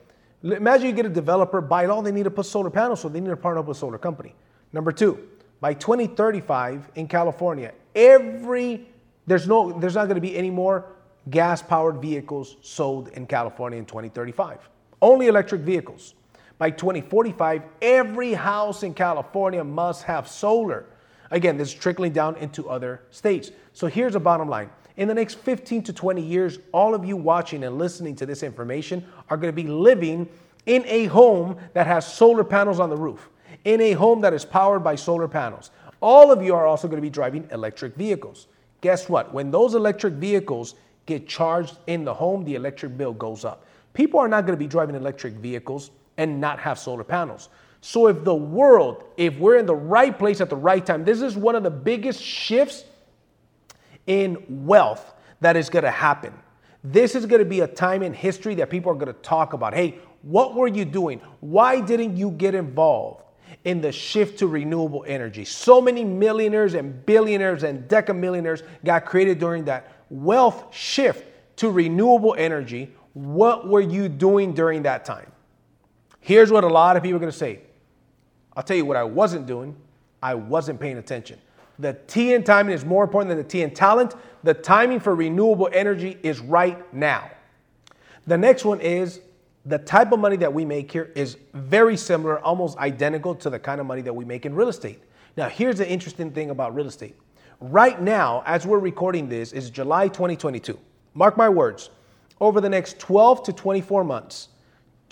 imagine 0.42 0.86
you 0.86 0.94
get 0.94 1.04
a 1.04 1.10
developer, 1.10 1.60
by 1.60 1.84
law, 1.84 2.00
they 2.00 2.10
need 2.10 2.22
to 2.22 2.30
put 2.30 2.46
solar 2.46 2.70
panels, 2.70 3.02
so 3.02 3.10
they 3.10 3.20
need 3.20 3.28
to 3.28 3.36
partner 3.36 3.60
up 3.60 3.66
with 3.66 3.76
a 3.76 3.80
solar 3.80 3.98
company. 3.98 4.34
Number 4.72 4.92
two, 4.92 5.28
by 5.60 5.74
2035 5.74 6.90
in 6.94 7.06
California, 7.06 7.72
every 7.94 8.88
there's 9.26 9.46
no 9.46 9.78
there's 9.78 9.94
not 9.94 10.04
going 10.04 10.14
to 10.14 10.22
be 10.22 10.34
any 10.34 10.50
more 10.50 10.86
gas 11.28 11.60
powered 11.60 12.00
vehicles 12.00 12.56
sold 12.62 13.08
in 13.08 13.26
California 13.26 13.78
in 13.78 13.84
2035. 13.84 14.70
Only 15.02 15.26
electric 15.26 15.60
vehicles. 15.60 16.14
By 16.56 16.70
2045, 16.70 17.62
every 17.82 18.32
house 18.32 18.84
in 18.84 18.94
California 18.94 19.62
must 19.62 20.04
have 20.04 20.26
solar. 20.26 20.86
Again, 21.34 21.56
this 21.56 21.70
is 21.70 21.74
trickling 21.74 22.12
down 22.12 22.36
into 22.36 22.70
other 22.70 23.02
states. 23.10 23.50
So 23.72 23.88
here's 23.88 24.14
a 24.14 24.20
bottom 24.20 24.48
line. 24.48 24.70
In 24.96 25.08
the 25.08 25.14
next 25.14 25.34
15 25.40 25.82
to 25.82 25.92
20 25.92 26.22
years, 26.22 26.60
all 26.70 26.94
of 26.94 27.04
you 27.04 27.16
watching 27.16 27.64
and 27.64 27.76
listening 27.76 28.14
to 28.16 28.26
this 28.26 28.44
information 28.44 29.04
are 29.28 29.36
going 29.36 29.52
to 29.52 29.62
be 29.62 29.68
living 29.68 30.28
in 30.66 30.84
a 30.86 31.06
home 31.06 31.56
that 31.72 31.88
has 31.88 32.06
solar 32.06 32.44
panels 32.44 32.78
on 32.78 32.88
the 32.88 32.96
roof, 32.96 33.30
in 33.64 33.80
a 33.80 33.92
home 33.94 34.20
that 34.20 34.32
is 34.32 34.44
powered 34.44 34.84
by 34.84 34.94
solar 34.94 35.26
panels. 35.26 35.72
All 36.00 36.30
of 36.30 36.40
you 36.40 36.54
are 36.54 36.66
also 36.66 36.86
going 36.86 36.98
to 36.98 37.02
be 37.02 37.10
driving 37.10 37.48
electric 37.50 37.96
vehicles. 37.96 38.46
Guess 38.80 39.08
what? 39.08 39.34
When 39.34 39.50
those 39.50 39.74
electric 39.74 40.14
vehicles 40.14 40.76
get 41.06 41.26
charged 41.26 41.78
in 41.88 42.04
the 42.04 42.14
home, 42.14 42.44
the 42.44 42.54
electric 42.54 42.96
bill 42.96 43.12
goes 43.12 43.44
up. 43.44 43.66
People 43.92 44.20
are 44.20 44.28
not 44.28 44.46
going 44.46 44.56
to 44.56 44.64
be 44.64 44.68
driving 44.68 44.94
electric 44.94 45.34
vehicles 45.34 45.90
and 46.16 46.40
not 46.40 46.60
have 46.60 46.78
solar 46.78 47.02
panels. 47.02 47.48
So 47.86 48.06
if 48.06 48.24
the 48.24 48.34
world, 48.34 49.04
if 49.18 49.36
we're 49.36 49.58
in 49.58 49.66
the 49.66 49.76
right 49.76 50.18
place 50.18 50.40
at 50.40 50.48
the 50.48 50.56
right 50.56 50.84
time, 50.84 51.04
this 51.04 51.20
is 51.20 51.36
one 51.36 51.54
of 51.54 51.62
the 51.62 51.70
biggest 51.70 52.22
shifts 52.22 52.82
in 54.06 54.42
wealth 54.48 55.12
that 55.42 55.54
is 55.54 55.68
going 55.68 55.84
to 55.84 55.90
happen. 55.90 56.32
This 56.82 57.14
is 57.14 57.26
going 57.26 57.40
to 57.40 57.44
be 57.44 57.60
a 57.60 57.66
time 57.66 58.02
in 58.02 58.14
history 58.14 58.54
that 58.54 58.70
people 58.70 58.90
are 58.90 58.94
going 58.94 59.12
to 59.12 59.20
talk 59.20 59.52
about. 59.52 59.74
Hey, 59.74 59.98
what 60.22 60.54
were 60.54 60.66
you 60.66 60.86
doing? 60.86 61.20
Why 61.40 61.78
didn't 61.82 62.16
you 62.16 62.30
get 62.30 62.54
involved 62.54 63.22
in 63.64 63.82
the 63.82 63.92
shift 63.92 64.38
to 64.38 64.46
renewable 64.46 65.04
energy? 65.06 65.44
So 65.44 65.82
many 65.82 66.04
millionaires 66.04 66.72
and 66.72 67.04
billionaires 67.04 67.64
and 67.64 67.86
decamillionaires 67.86 68.62
got 68.82 69.04
created 69.04 69.38
during 69.38 69.66
that 69.66 69.92
wealth 70.08 70.74
shift 70.74 71.22
to 71.56 71.70
renewable 71.70 72.34
energy. 72.38 72.94
What 73.12 73.68
were 73.68 73.82
you 73.82 74.08
doing 74.08 74.54
during 74.54 74.84
that 74.84 75.04
time? 75.04 75.30
Here's 76.20 76.50
what 76.50 76.64
a 76.64 76.68
lot 76.68 76.96
of 76.96 77.02
people 77.02 77.16
are 77.16 77.20
going 77.20 77.30
to 77.30 77.36
say. 77.36 77.60
I'll 78.56 78.62
tell 78.62 78.76
you 78.76 78.84
what 78.84 78.96
I 78.96 79.04
wasn't 79.04 79.46
doing. 79.46 79.76
I 80.22 80.34
wasn't 80.34 80.80
paying 80.80 80.98
attention. 80.98 81.38
The 81.78 81.94
T 82.06 82.34
in 82.34 82.44
timing 82.44 82.74
is 82.74 82.84
more 82.84 83.04
important 83.04 83.30
than 83.30 83.38
the 83.38 83.44
T 83.44 83.62
in 83.62 83.74
talent. 83.74 84.14
The 84.42 84.54
timing 84.54 85.00
for 85.00 85.14
renewable 85.14 85.68
energy 85.72 86.18
is 86.22 86.40
right 86.40 86.92
now. 86.94 87.30
The 88.26 88.38
next 88.38 88.64
one 88.64 88.80
is 88.80 89.20
the 89.66 89.78
type 89.78 90.12
of 90.12 90.18
money 90.18 90.36
that 90.36 90.52
we 90.52 90.64
make 90.64 90.92
here 90.92 91.10
is 91.14 91.36
very 91.52 91.96
similar, 91.96 92.38
almost 92.40 92.78
identical 92.78 93.34
to 93.36 93.50
the 93.50 93.58
kind 93.58 93.80
of 93.80 93.86
money 93.86 94.02
that 94.02 94.14
we 94.14 94.24
make 94.24 94.46
in 94.46 94.54
real 94.54 94.68
estate. 94.68 95.02
Now, 95.36 95.48
here's 95.48 95.78
the 95.78 95.88
interesting 95.88 96.30
thing 96.30 96.50
about 96.50 96.74
real 96.74 96.86
estate. 96.86 97.16
Right 97.60 98.00
now, 98.00 98.42
as 98.46 98.66
we're 98.66 98.78
recording 98.78 99.28
this, 99.28 99.52
is 99.52 99.70
July 99.70 100.08
2022. 100.08 100.78
Mark 101.14 101.36
my 101.36 101.48
words, 101.48 101.90
over 102.40 102.60
the 102.60 102.68
next 102.68 102.98
12 102.98 103.42
to 103.44 103.52
24 103.52 104.04
months, 104.04 104.48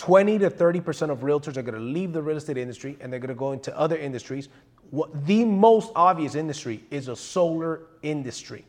20 0.03 0.41
to 0.41 0.51
30% 0.51 1.11
of 1.11 1.21
realtors 1.21 1.57
are 1.57 1.63
going 1.63 1.77
to 1.77 1.81
leave 1.81 2.13
the 2.13 2.21
real 2.21 2.37
estate 2.37 2.57
industry 2.57 2.97
and 3.01 3.13
they're 3.13 3.21
going 3.21 3.29
to 3.29 3.37
go 3.37 3.53
into 3.53 3.79
other 3.79 3.97
industries. 3.97 4.49
What, 4.91 5.27
the 5.27 5.45
most 5.45 5.93
obvious 5.95 6.35
industry 6.35 6.83
is 6.91 7.07
a 7.07 7.15
solar 7.15 7.83
industry. 8.03 8.65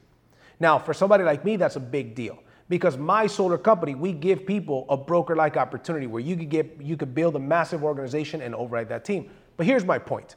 Now, 0.59 0.77
for 0.77 0.93
somebody 0.93 1.23
like 1.23 1.43
me, 1.43 1.55
that's 1.55 1.75
a 1.75 1.79
big 1.79 2.13
deal 2.13 2.37
because 2.69 2.99
my 2.99 3.25
solar 3.25 3.57
company, 3.57 3.95
we 3.95 4.11
give 4.11 4.45
people 4.45 4.85
a 4.89 4.95
broker-like 4.95 5.57
opportunity 5.57 6.05
where 6.05 6.21
you 6.21 6.37
could 6.37 6.49
get 6.49 6.77
you 6.79 6.95
could 6.95 7.15
build 7.15 7.35
a 7.35 7.39
massive 7.39 7.83
organization 7.83 8.39
and 8.43 8.53
override 8.53 8.89
that 8.89 9.03
team. 9.03 9.27
But 9.57 9.65
here's 9.65 9.85
my 9.85 9.97
point. 9.97 10.35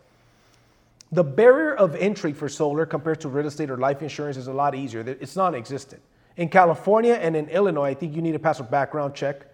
The 1.12 1.22
barrier 1.24 1.74
of 1.74 1.94
entry 1.96 2.32
for 2.32 2.48
solar 2.48 2.86
compared 2.86 3.20
to 3.20 3.28
real 3.28 3.46
estate 3.46 3.68
or 3.68 3.76
life 3.76 4.00
insurance 4.00 4.38
is 4.38 4.46
a 4.46 4.52
lot 4.54 4.74
easier. 4.74 5.00
It's 5.06 5.36
non-existent. 5.36 6.00
In 6.38 6.48
California 6.48 7.16
and 7.16 7.36
in 7.36 7.50
Illinois, 7.50 7.90
I 7.90 7.94
think 7.94 8.16
you 8.16 8.22
need 8.22 8.32
to 8.32 8.38
pass 8.38 8.60
a 8.60 8.64
background 8.64 9.14
check 9.14 9.46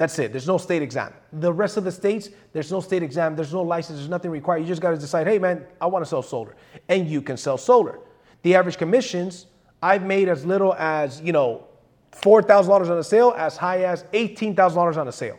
that's 0.00 0.18
it. 0.18 0.32
There's 0.32 0.46
no 0.46 0.56
state 0.56 0.80
exam. 0.80 1.12
The 1.30 1.52
rest 1.52 1.76
of 1.76 1.84
the 1.84 1.92
states, 1.92 2.30
there's 2.54 2.72
no 2.72 2.80
state 2.80 3.02
exam. 3.02 3.36
There's 3.36 3.52
no 3.52 3.60
license. 3.60 3.98
There's 3.98 4.08
nothing 4.08 4.30
required. 4.30 4.60
You 4.60 4.66
just 4.66 4.80
got 4.80 4.92
to 4.92 4.96
decide, 4.96 5.26
hey, 5.26 5.38
man, 5.38 5.66
I 5.78 5.88
want 5.88 6.02
to 6.02 6.08
sell 6.08 6.22
solar. 6.22 6.56
And 6.88 7.06
you 7.06 7.20
can 7.20 7.36
sell 7.36 7.58
solar. 7.58 7.98
The 8.40 8.54
average 8.54 8.78
commissions, 8.78 9.44
I've 9.82 10.02
made 10.02 10.30
as 10.30 10.46
little 10.46 10.72
as, 10.76 11.20
you 11.20 11.34
know, 11.34 11.66
$4,000 12.12 12.90
on 12.90 12.96
a 12.96 13.04
sale, 13.04 13.34
as 13.36 13.58
high 13.58 13.84
as 13.84 14.04
$18,000 14.14 14.96
on 14.96 15.06
a 15.06 15.12
sale. 15.12 15.38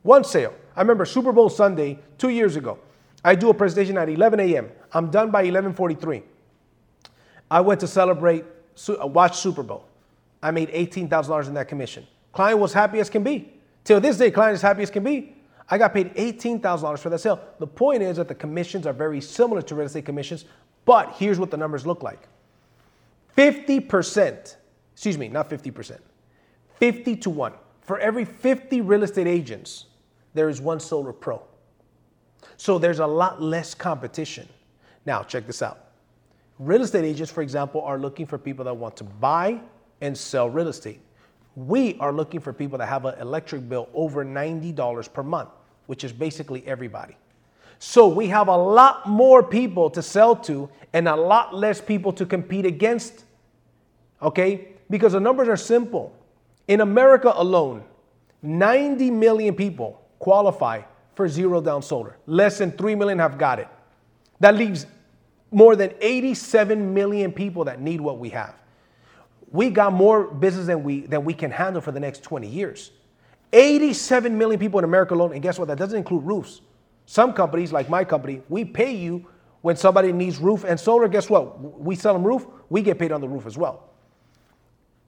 One 0.00 0.24
sale. 0.24 0.54
I 0.74 0.80
remember 0.80 1.04
Super 1.04 1.30
Bowl 1.30 1.50
Sunday 1.50 1.98
two 2.16 2.30
years 2.30 2.56
ago. 2.56 2.78
I 3.22 3.34
do 3.34 3.50
a 3.50 3.54
presentation 3.54 3.98
at 3.98 4.08
11 4.08 4.40
a.m. 4.40 4.70
I'm 4.90 5.10
done 5.10 5.30
by 5.30 5.44
11:43. 5.44 6.22
I 7.50 7.60
went 7.60 7.80
to 7.80 7.86
celebrate, 7.86 8.46
watch 8.88 9.36
Super 9.36 9.62
Bowl. 9.62 9.84
I 10.42 10.50
made 10.50 10.70
$18,000 10.70 11.48
in 11.48 11.52
that 11.52 11.68
commission. 11.68 12.06
Client 12.32 12.58
was 12.58 12.72
happy 12.72 13.00
as 13.00 13.10
can 13.10 13.22
be. 13.22 13.52
Till 13.88 14.00
this 14.02 14.18
day, 14.18 14.30
client 14.30 14.54
is 14.54 14.60
happy 14.60 14.82
as 14.82 14.90
can 14.90 15.02
be. 15.02 15.34
I 15.70 15.78
got 15.78 15.94
paid 15.94 16.14
$18,000 16.14 16.98
for 16.98 17.08
that 17.08 17.20
sale. 17.20 17.40
The 17.58 17.66
point 17.66 18.02
is 18.02 18.18
that 18.18 18.28
the 18.28 18.34
commissions 18.34 18.86
are 18.86 18.92
very 18.92 19.18
similar 19.18 19.62
to 19.62 19.74
real 19.74 19.86
estate 19.86 20.04
commissions, 20.04 20.44
but 20.84 21.14
here's 21.14 21.38
what 21.38 21.50
the 21.50 21.56
numbers 21.56 21.86
look 21.86 22.02
like 22.02 22.28
50%, 23.34 24.56
excuse 24.92 25.16
me, 25.16 25.28
not 25.28 25.48
50%, 25.48 26.00
50 26.78 27.16
to 27.16 27.30
1. 27.30 27.52
For 27.80 27.98
every 27.98 28.26
50 28.26 28.82
real 28.82 29.04
estate 29.04 29.26
agents, 29.26 29.86
there 30.34 30.50
is 30.50 30.60
one 30.60 30.80
solar 30.80 31.14
pro. 31.14 31.40
So 32.58 32.78
there's 32.78 32.98
a 32.98 33.06
lot 33.06 33.40
less 33.40 33.74
competition. 33.74 34.46
Now, 35.06 35.22
check 35.22 35.46
this 35.46 35.62
out. 35.62 35.86
Real 36.58 36.82
estate 36.82 37.06
agents, 37.06 37.32
for 37.32 37.40
example, 37.40 37.80
are 37.80 37.98
looking 37.98 38.26
for 38.26 38.36
people 38.36 38.66
that 38.66 38.74
want 38.74 38.98
to 38.98 39.04
buy 39.04 39.58
and 40.02 40.14
sell 40.14 40.50
real 40.50 40.68
estate. 40.68 41.00
We 41.58 41.96
are 41.98 42.12
looking 42.12 42.38
for 42.38 42.52
people 42.52 42.78
that 42.78 42.86
have 42.86 43.04
an 43.04 43.18
electric 43.18 43.68
bill 43.68 43.88
over 43.92 44.24
$90 44.24 45.12
per 45.12 45.24
month, 45.24 45.48
which 45.86 46.04
is 46.04 46.12
basically 46.12 46.64
everybody. 46.68 47.16
So 47.80 48.06
we 48.06 48.28
have 48.28 48.46
a 48.46 48.56
lot 48.56 49.08
more 49.08 49.42
people 49.42 49.90
to 49.90 50.00
sell 50.00 50.36
to 50.36 50.70
and 50.92 51.08
a 51.08 51.16
lot 51.16 51.56
less 51.56 51.80
people 51.80 52.12
to 52.12 52.24
compete 52.24 52.64
against. 52.64 53.24
Okay? 54.22 54.68
Because 54.88 55.14
the 55.14 55.20
numbers 55.20 55.48
are 55.48 55.56
simple. 55.56 56.14
In 56.68 56.80
America 56.80 57.32
alone, 57.34 57.82
90 58.40 59.10
million 59.10 59.52
people 59.56 60.00
qualify 60.20 60.82
for 61.16 61.28
zero 61.28 61.60
down 61.60 61.82
solar. 61.82 62.18
Less 62.26 62.58
than 62.58 62.70
3 62.70 62.94
million 62.94 63.18
have 63.18 63.36
got 63.36 63.58
it. 63.58 63.66
That 64.38 64.54
leaves 64.54 64.86
more 65.50 65.74
than 65.74 65.92
87 66.00 66.94
million 66.94 67.32
people 67.32 67.64
that 67.64 67.80
need 67.80 68.00
what 68.00 68.20
we 68.20 68.28
have 68.28 68.54
we 69.50 69.70
got 69.70 69.92
more 69.92 70.24
business 70.24 70.66
than 70.66 70.82
we 70.82 71.00
than 71.00 71.24
we 71.24 71.34
can 71.34 71.50
handle 71.50 71.80
for 71.80 71.92
the 71.92 72.00
next 72.00 72.22
20 72.22 72.46
years. 72.46 72.90
87 73.52 74.36
million 74.36 74.60
people 74.60 74.78
in 74.78 74.84
America 74.84 75.14
alone, 75.14 75.32
and 75.32 75.42
guess 75.42 75.58
what? 75.58 75.68
That 75.68 75.78
doesn't 75.78 75.96
include 75.96 76.24
roofs. 76.24 76.60
Some 77.06 77.32
companies, 77.32 77.72
like 77.72 77.88
my 77.88 78.04
company, 78.04 78.42
we 78.50 78.64
pay 78.64 78.94
you 78.94 79.26
when 79.62 79.76
somebody 79.76 80.12
needs 80.12 80.38
roof 80.38 80.64
and 80.64 80.78
solar. 80.78 81.08
Guess 81.08 81.30
what? 81.30 81.80
We 81.80 81.96
sell 81.96 82.12
them 82.12 82.24
roof, 82.24 82.46
we 82.68 82.82
get 82.82 82.98
paid 82.98 83.12
on 83.12 83.20
the 83.20 83.28
roof 83.28 83.46
as 83.46 83.56
well. 83.56 83.84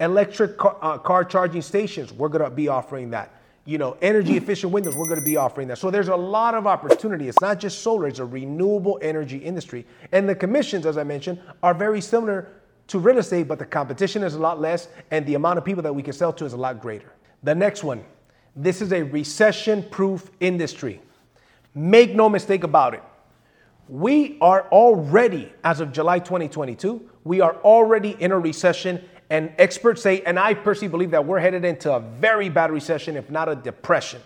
Electric 0.01 0.57
car, 0.57 0.79
uh, 0.81 0.97
car 0.97 1.25
charging 1.25 1.61
stations, 1.61 2.13
we're 2.13 2.31
gonna 2.31 2.49
be 2.49 2.69
offering 2.69 3.11
that. 3.11 3.35
You 3.67 3.77
know, 3.77 3.99
energy 4.01 4.39
efficient 4.39 4.73
windows, 4.73 4.97
we're 4.97 5.09
gonna 5.09 5.21
be 5.21 5.37
offering 5.37 5.69
that. 5.69 5.77
So 5.77 5.91
there's 5.91 6.09
a 6.09 6.17
lot 6.17 6.55
of 6.55 6.67
opportunity. 6.67 7.29
It's 7.29 7.41
not 7.43 7.61
just 7.61 7.81
solar, 7.83 8.09
it's 8.09 8.19
a 8.19 8.25
renewable 8.25 8.99
energy 9.03 9.37
industry. 9.37 9.87
And 10.13 10.27
the 10.27 10.35
commissions, 10.35 10.87
as 10.87 10.97
I 10.97 11.05
mentioned, 11.05 11.39
are 11.63 11.75
very 11.75 12.01
similar 12.01 12.49
to 12.91 12.99
real 12.99 13.19
estate, 13.19 13.47
but 13.47 13.59
the 13.59 13.65
competition 13.65 14.23
is 14.23 14.35
a 14.35 14.39
lot 14.39 14.61
less 14.61 14.89
and 15.11 15.25
the 15.25 15.35
amount 15.35 15.59
of 15.59 15.65
people 15.65 15.83
that 15.83 15.95
we 15.95 16.03
can 16.03 16.13
sell 16.13 16.33
to 16.33 16.45
is 16.45 16.53
a 16.53 16.57
lot 16.57 16.81
greater. 16.81 17.13
The 17.43 17.55
next 17.55 17.85
one 17.85 18.05
this 18.57 18.83
is 18.83 18.93
a 18.93 19.03
recession 19.03 19.85
proof 19.91 20.29
industry. 20.41 21.01
Make 21.73 22.15
no 22.15 22.29
mistake 22.29 22.65
about 22.65 22.95
it. 22.95 23.03
We 23.89 24.39
are 24.41 24.69
already, 24.71 25.53
as 25.63 25.81
of 25.81 25.93
July 25.93 26.19
2022, 26.19 27.09
we 27.23 27.41
are 27.41 27.55
already 27.63 28.17
in 28.19 28.33
a 28.33 28.39
recession. 28.39 29.03
And 29.31 29.53
experts 29.57 30.03
say, 30.03 30.23
and 30.23 30.39
I 30.39 30.55
personally 30.55 30.91
believe 30.91 31.13
that 31.13 31.25
we're 31.25 31.39
headed 31.39 31.65
into 31.65 31.93
a 31.93 32.01
very 32.01 32.49
bad 32.49 32.73
recession, 32.73 33.17
if 33.17 33.31
not 33.31 33.49
a 33.49 33.55
depression. 33.55 34.21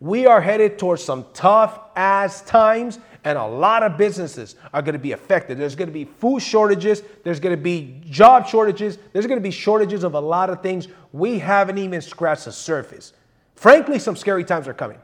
We 0.00 0.26
are 0.26 0.40
headed 0.40 0.78
towards 0.78 1.04
some 1.04 1.26
tough 1.34 1.78
ass 1.94 2.40
times, 2.42 2.98
And 3.24 3.36
a 3.36 3.46
lot 3.46 3.82
of 3.82 3.98
businesses 3.98 4.56
are 4.72 4.80
going 4.80 4.94
to 4.94 4.98
be 4.98 5.12
affected. 5.12 5.58
There's 5.58 5.76
going 5.76 5.88
to 5.88 5.92
be 5.92 6.04
food 6.04 6.40
shortages, 6.40 7.02
there's 7.22 7.40
going 7.40 7.54
to 7.54 7.62
be 7.62 8.00
job 8.06 8.46
shortages, 8.46 8.98
there's 9.12 9.26
going 9.26 9.38
to 9.38 9.42
be 9.42 9.50
shortages 9.50 10.04
of 10.04 10.14
a 10.14 10.20
lot 10.20 10.48
of 10.48 10.62
things. 10.62 10.88
We 11.12 11.38
haven't 11.38 11.78
even 11.78 12.00
scratched 12.00 12.46
the 12.46 12.52
surface. 12.52 13.12
Frankly, 13.56 13.98
some 13.98 14.16
scary 14.16 14.44
times 14.44 14.66
are 14.68 14.74
coming. 14.74 14.98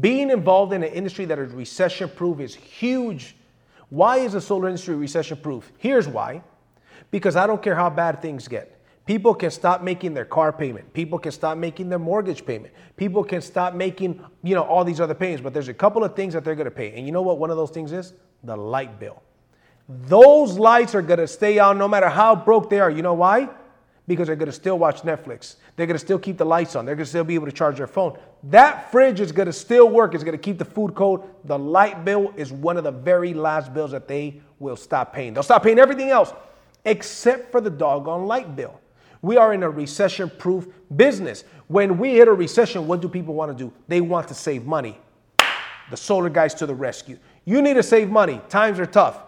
Being 0.00 0.30
involved 0.30 0.72
in 0.72 0.82
an 0.82 0.92
industry 0.92 1.26
that 1.26 1.38
is 1.38 1.52
recession 1.52 2.08
proof 2.08 2.40
is 2.40 2.54
huge. 2.54 3.36
Why 3.90 4.18
is 4.18 4.32
the 4.32 4.40
solar 4.40 4.68
industry 4.68 4.96
recession 4.96 5.36
proof? 5.36 5.70
Here's 5.78 6.08
why 6.08 6.42
because 7.12 7.36
I 7.36 7.46
don't 7.46 7.62
care 7.62 7.76
how 7.76 7.90
bad 7.90 8.20
things 8.20 8.48
get. 8.48 8.81
People 9.04 9.34
can 9.34 9.50
stop 9.50 9.82
making 9.82 10.14
their 10.14 10.24
car 10.24 10.52
payment. 10.52 10.92
People 10.92 11.18
can 11.18 11.32
stop 11.32 11.58
making 11.58 11.88
their 11.88 11.98
mortgage 11.98 12.46
payment. 12.46 12.72
People 12.96 13.24
can 13.24 13.40
stop 13.40 13.74
making, 13.74 14.24
you 14.44 14.54
know, 14.54 14.62
all 14.62 14.84
these 14.84 15.00
other 15.00 15.14
payments. 15.14 15.42
But 15.42 15.52
there's 15.52 15.68
a 15.68 15.74
couple 15.74 16.04
of 16.04 16.14
things 16.14 16.34
that 16.34 16.44
they're 16.44 16.54
going 16.54 16.66
to 16.66 16.70
pay. 16.70 16.92
And 16.92 17.04
you 17.04 17.12
know 17.12 17.22
what 17.22 17.38
one 17.38 17.50
of 17.50 17.56
those 17.56 17.70
things 17.70 17.92
is? 17.92 18.12
The 18.44 18.56
light 18.56 19.00
bill. 19.00 19.20
Those 19.88 20.56
lights 20.56 20.94
are 20.94 21.02
going 21.02 21.18
to 21.18 21.26
stay 21.26 21.58
on 21.58 21.78
no 21.78 21.88
matter 21.88 22.08
how 22.08 22.36
broke 22.36 22.70
they 22.70 22.78
are. 22.78 22.90
You 22.90 23.02
know 23.02 23.14
why? 23.14 23.48
Because 24.06 24.28
they're 24.28 24.36
going 24.36 24.46
to 24.46 24.52
still 24.52 24.78
watch 24.78 25.02
Netflix. 25.02 25.56
They're 25.74 25.86
going 25.86 25.98
to 25.98 26.04
still 26.04 26.18
keep 26.18 26.38
the 26.38 26.46
lights 26.46 26.76
on. 26.76 26.84
They're 26.84 26.94
going 26.94 27.04
to 27.04 27.10
still 27.10 27.24
be 27.24 27.34
able 27.34 27.46
to 27.46 27.52
charge 27.52 27.78
their 27.78 27.88
phone. 27.88 28.16
That 28.44 28.90
fridge 28.92 29.18
is 29.18 29.32
going 29.32 29.46
to 29.46 29.52
still 29.52 29.88
work. 29.88 30.14
It's 30.14 30.22
going 30.22 30.36
to 30.36 30.42
keep 30.42 30.58
the 30.58 30.64
food 30.64 30.94
cold. 30.94 31.28
The 31.44 31.58
light 31.58 32.04
bill 32.04 32.32
is 32.36 32.52
one 32.52 32.76
of 32.76 32.84
the 32.84 32.92
very 32.92 33.34
last 33.34 33.74
bills 33.74 33.90
that 33.90 34.06
they 34.06 34.40
will 34.60 34.76
stop 34.76 35.12
paying. 35.12 35.34
They'll 35.34 35.42
stop 35.42 35.64
paying 35.64 35.80
everything 35.80 36.10
else 36.10 36.32
except 36.84 37.50
for 37.50 37.60
the 37.60 37.70
doggone 37.70 38.26
light 38.26 38.54
bill. 38.54 38.80
We 39.22 39.36
are 39.36 39.54
in 39.54 39.62
a 39.62 39.70
recession 39.70 40.30
proof 40.36 40.66
business. 40.94 41.44
When 41.68 41.96
we 41.96 42.14
hit 42.14 42.28
a 42.28 42.32
recession, 42.32 42.86
what 42.86 43.00
do 43.00 43.08
people 43.08 43.34
want 43.34 43.56
to 43.56 43.64
do? 43.64 43.72
They 43.88 44.00
want 44.00 44.28
to 44.28 44.34
save 44.34 44.66
money. 44.66 44.98
The 45.90 45.96
solar 45.96 46.28
guys 46.28 46.54
to 46.54 46.66
the 46.66 46.74
rescue. 46.74 47.18
You 47.44 47.62
need 47.62 47.74
to 47.74 47.82
save 47.82 48.10
money. 48.10 48.40
Times 48.48 48.78
are 48.78 48.86
tough. 48.86 49.22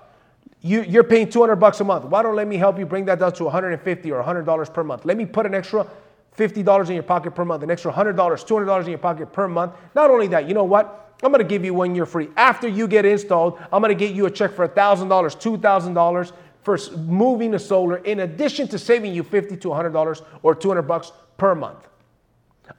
You, 0.60 1.00
are 1.00 1.04
paying 1.04 1.28
200 1.28 1.56
bucks 1.56 1.80
a 1.80 1.84
month. 1.84 2.06
Why 2.06 2.22
don't 2.22 2.34
let 2.34 2.48
me 2.48 2.56
help 2.56 2.78
you 2.78 2.86
bring 2.86 3.04
that 3.04 3.18
down 3.18 3.32
to 3.34 3.44
150 3.44 4.10
or 4.10 4.16
100 4.16 4.44
dollars 4.44 4.68
per 4.70 4.82
month? 4.82 5.04
Let 5.04 5.16
me 5.16 5.26
put 5.26 5.46
an 5.46 5.54
extra 5.54 5.86
$50 6.36 6.88
in 6.88 6.94
your 6.94 7.02
pocket 7.02 7.34
per 7.34 7.44
month, 7.44 7.62
an 7.62 7.70
extra 7.70 7.92
$100, 7.92 8.16
$200 8.16 8.84
in 8.84 8.88
your 8.88 8.98
pocket 8.98 9.32
per 9.32 9.46
month. 9.46 9.74
Not 9.94 10.10
only 10.10 10.26
that, 10.28 10.48
you 10.48 10.54
know 10.54 10.64
what? 10.64 11.16
I'm 11.22 11.32
to 11.32 11.44
give 11.44 11.64
you 11.64 11.74
one 11.74 11.94
year 11.94 12.06
free. 12.06 12.28
After 12.36 12.66
you 12.66 12.88
get 12.88 13.04
installed, 13.04 13.58
I'm 13.72 13.82
to 13.82 13.94
get 13.94 14.14
you 14.14 14.26
a 14.26 14.30
check 14.30 14.52
for 14.52 14.66
$1,000, 14.66 15.08
$2,000 15.08 16.32
for 16.64 16.78
moving 16.96 17.52
to 17.52 17.58
solar 17.58 17.98
in 17.98 18.20
addition 18.20 18.66
to 18.68 18.78
saving 18.78 19.14
you 19.14 19.22
50 19.22 19.56
to 19.58 19.68
$100 19.68 20.24
or 20.42 20.54
200 20.54 20.82
bucks 20.82 21.12
per 21.36 21.54
month 21.54 21.86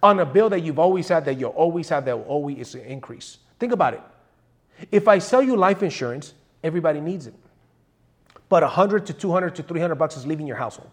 on 0.02 0.20
a 0.20 0.26
bill 0.26 0.50
that 0.50 0.62
you've 0.62 0.80
always 0.80 1.08
had 1.08 1.24
that 1.26 1.36
you'll 1.36 1.52
always 1.52 1.88
have 1.90 2.06
that 2.06 2.18
will 2.18 2.26
always 2.26 2.74
increase. 2.76 3.38
Think 3.60 3.72
about 3.72 3.94
it. 3.94 4.02
If 4.92 5.08
I 5.08 5.20
sell 5.20 5.42
you 5.42 5.56
life 5.56 5.84
insurance, 5.84 6.34
everybody 6.64 7.00
needs 7.00 7.28
it. 7.28 7.36
But 8.50 8.64
100 8.64 9.06
to 9.06 9.14
200 9.14 9.56
to 9.56 9.64
300 9.64 9.96
bucks 9.96 10.18
is 10.18 10.26
leaving 10.26 10.48
your 10.48 10.58
household. 10.58 10.92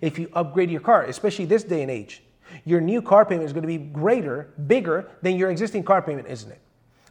If 0.00 0.18
you 0.18 0.28
upgrade 0.34 0.70
your 0.70 0.80
car, 0.80 1.04
especially 1.04 1.44
this 1.44 1.62
day 1.62 1.82
and 1.82 1.90
age, 1.90 2.22
your 2.64 2.80
new 2.80 3.00
car 3.00 3.24
payment 3.24 3.46
is 3.46 3.52
going 3.52 3.62
to 3.62 3.68
be 3.68 3.78
greater, 3.78 4.52
bigger 4.66 5.08
than 5.22 5.36
your 5.36 5.50
existing 5.50 5.84
car 5.84 6.02
payment, 6.02 6.28
isn't 6.28 6.50
it? 6.50 6.60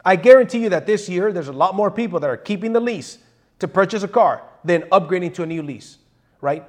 I 0.06 0.18
guarantee 0.18 0.60
you 0.60 0.70
that 0.70 0.86
this 0.86 1.08
year 1.08 1.32
there's 1.32 1.48
a 1.48 1.54
lot 1.54 1.76
more 1.76 1.90
people 1.90 2.20
that 2.20 2.30
are 2.30 2.38
keeping 2.38 2.74
the 2.74 2.80
lease 2.82 3.20
to 3.64 3.68
purchase 3.70 4.04
a 4.04 4.10
car 4.10 4.44
than 4.66 4.82
upgrading 4.92 5.34
to 5.34 5.44
a 5.44 5.46
new 5.46 5.64
lease, 5.64 5.98
right? 6.42 6.66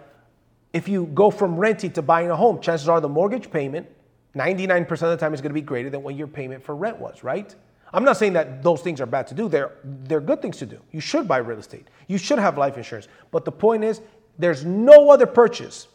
If 0.73 0.89
you 0.89 1.07
go 1.07 1.29
from 1.29 1.57
renting 1.57 1.91
to 1.95 2.03
buying 2.03 2.31
a 2.31 2.37
home, 2.37 2.61
chances 2.61 2.89
are 2.89 3.01
the 3.01 3.09
mortgage 3.09 3.51
payment, 3.51 3.89
99% 4.37 4.89
of 4.93 5.01
the 5.01 5.17
time, 5.17 5.35
is 5.35 5.41
going 5.41 5.51
to 5.51 5.55
be 5.55 5.61
greater 5.61 5.91
than 5.91 6.05
what 6.05 6.15
your 6.15 6.29
payment 6.29 6.63
for 6.63 6.77
rent 6.77 6.97
was, 7.01 7.25
right? 7.25 7.53
I'm 7.93 8.05
not 8.05 8.17
saying 8.17 8.35
that 8.35 8.63
those 8.63 8.81
things 8.81 9.01
are 9.01 9.07
bad 9.07 9.27
to 9.27 9.35
do. 9.35 9.49
They're, 9.49 9.73
they're 9.83 10.21
good 10.21 10.41
things 10.41 10.57
to 10.59 10.67
do. 10.67 10.79
You 10.93 11.01
should 11.01 11.27
buy 11.27 11.39
real 11.39 11.59
estate. 11.59 11.89
You 12.07 12.17
should 12.17 12.39
have 12.39 12.59
life 12.59 12.77
insurance. 12.77 13.09
But 13.33 13.45
the 13.45 13.53
point 13.53 13.83
is, 13.83 14.01
there's 14.39 14.65
no 14.65 15.11
other 15.11 15.27
purchase 15.27 15.89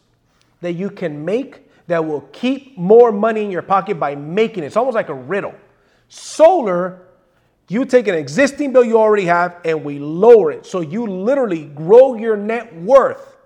that 0.60 0.72
you 0.72 0.90
can 0.90 1.24
make 1.24 1.66
that 1.86 2.04
will 2.04 2.28
keep 2.32 2.76
more 2.76 3.10
money 3.10 3.42
in 3.42 3.50
your 3.50 3.62
pocket 3.62 3.98
by 3.98 4.16
making 4.16 4.64
it. 4.64 4.66
It's 4.66 4.76
almost 4.76 4.96
like 4.96 5.08
a 5.08 5.14
riddle. 5.14 5.54
Solar 6.08 7.06
you 7.70 7.84
take 7.84 8.08
an 8.08 8.16
existing 8.16 8.72
bill 8.72 8.82
you 8.82 8.98
already 8.98 9.26
have 9.26 9.58
and 9.64 9.84
we 9.84 10.00
lower 10.00 10.50
it. 10.50 10.66
So 10.66 10.80
you 10.80 11.06
literally 11.06 11.66
grow 11.66 12.14
your 12.14 12.36
net 12.36 12.74
worth 12.74 13.36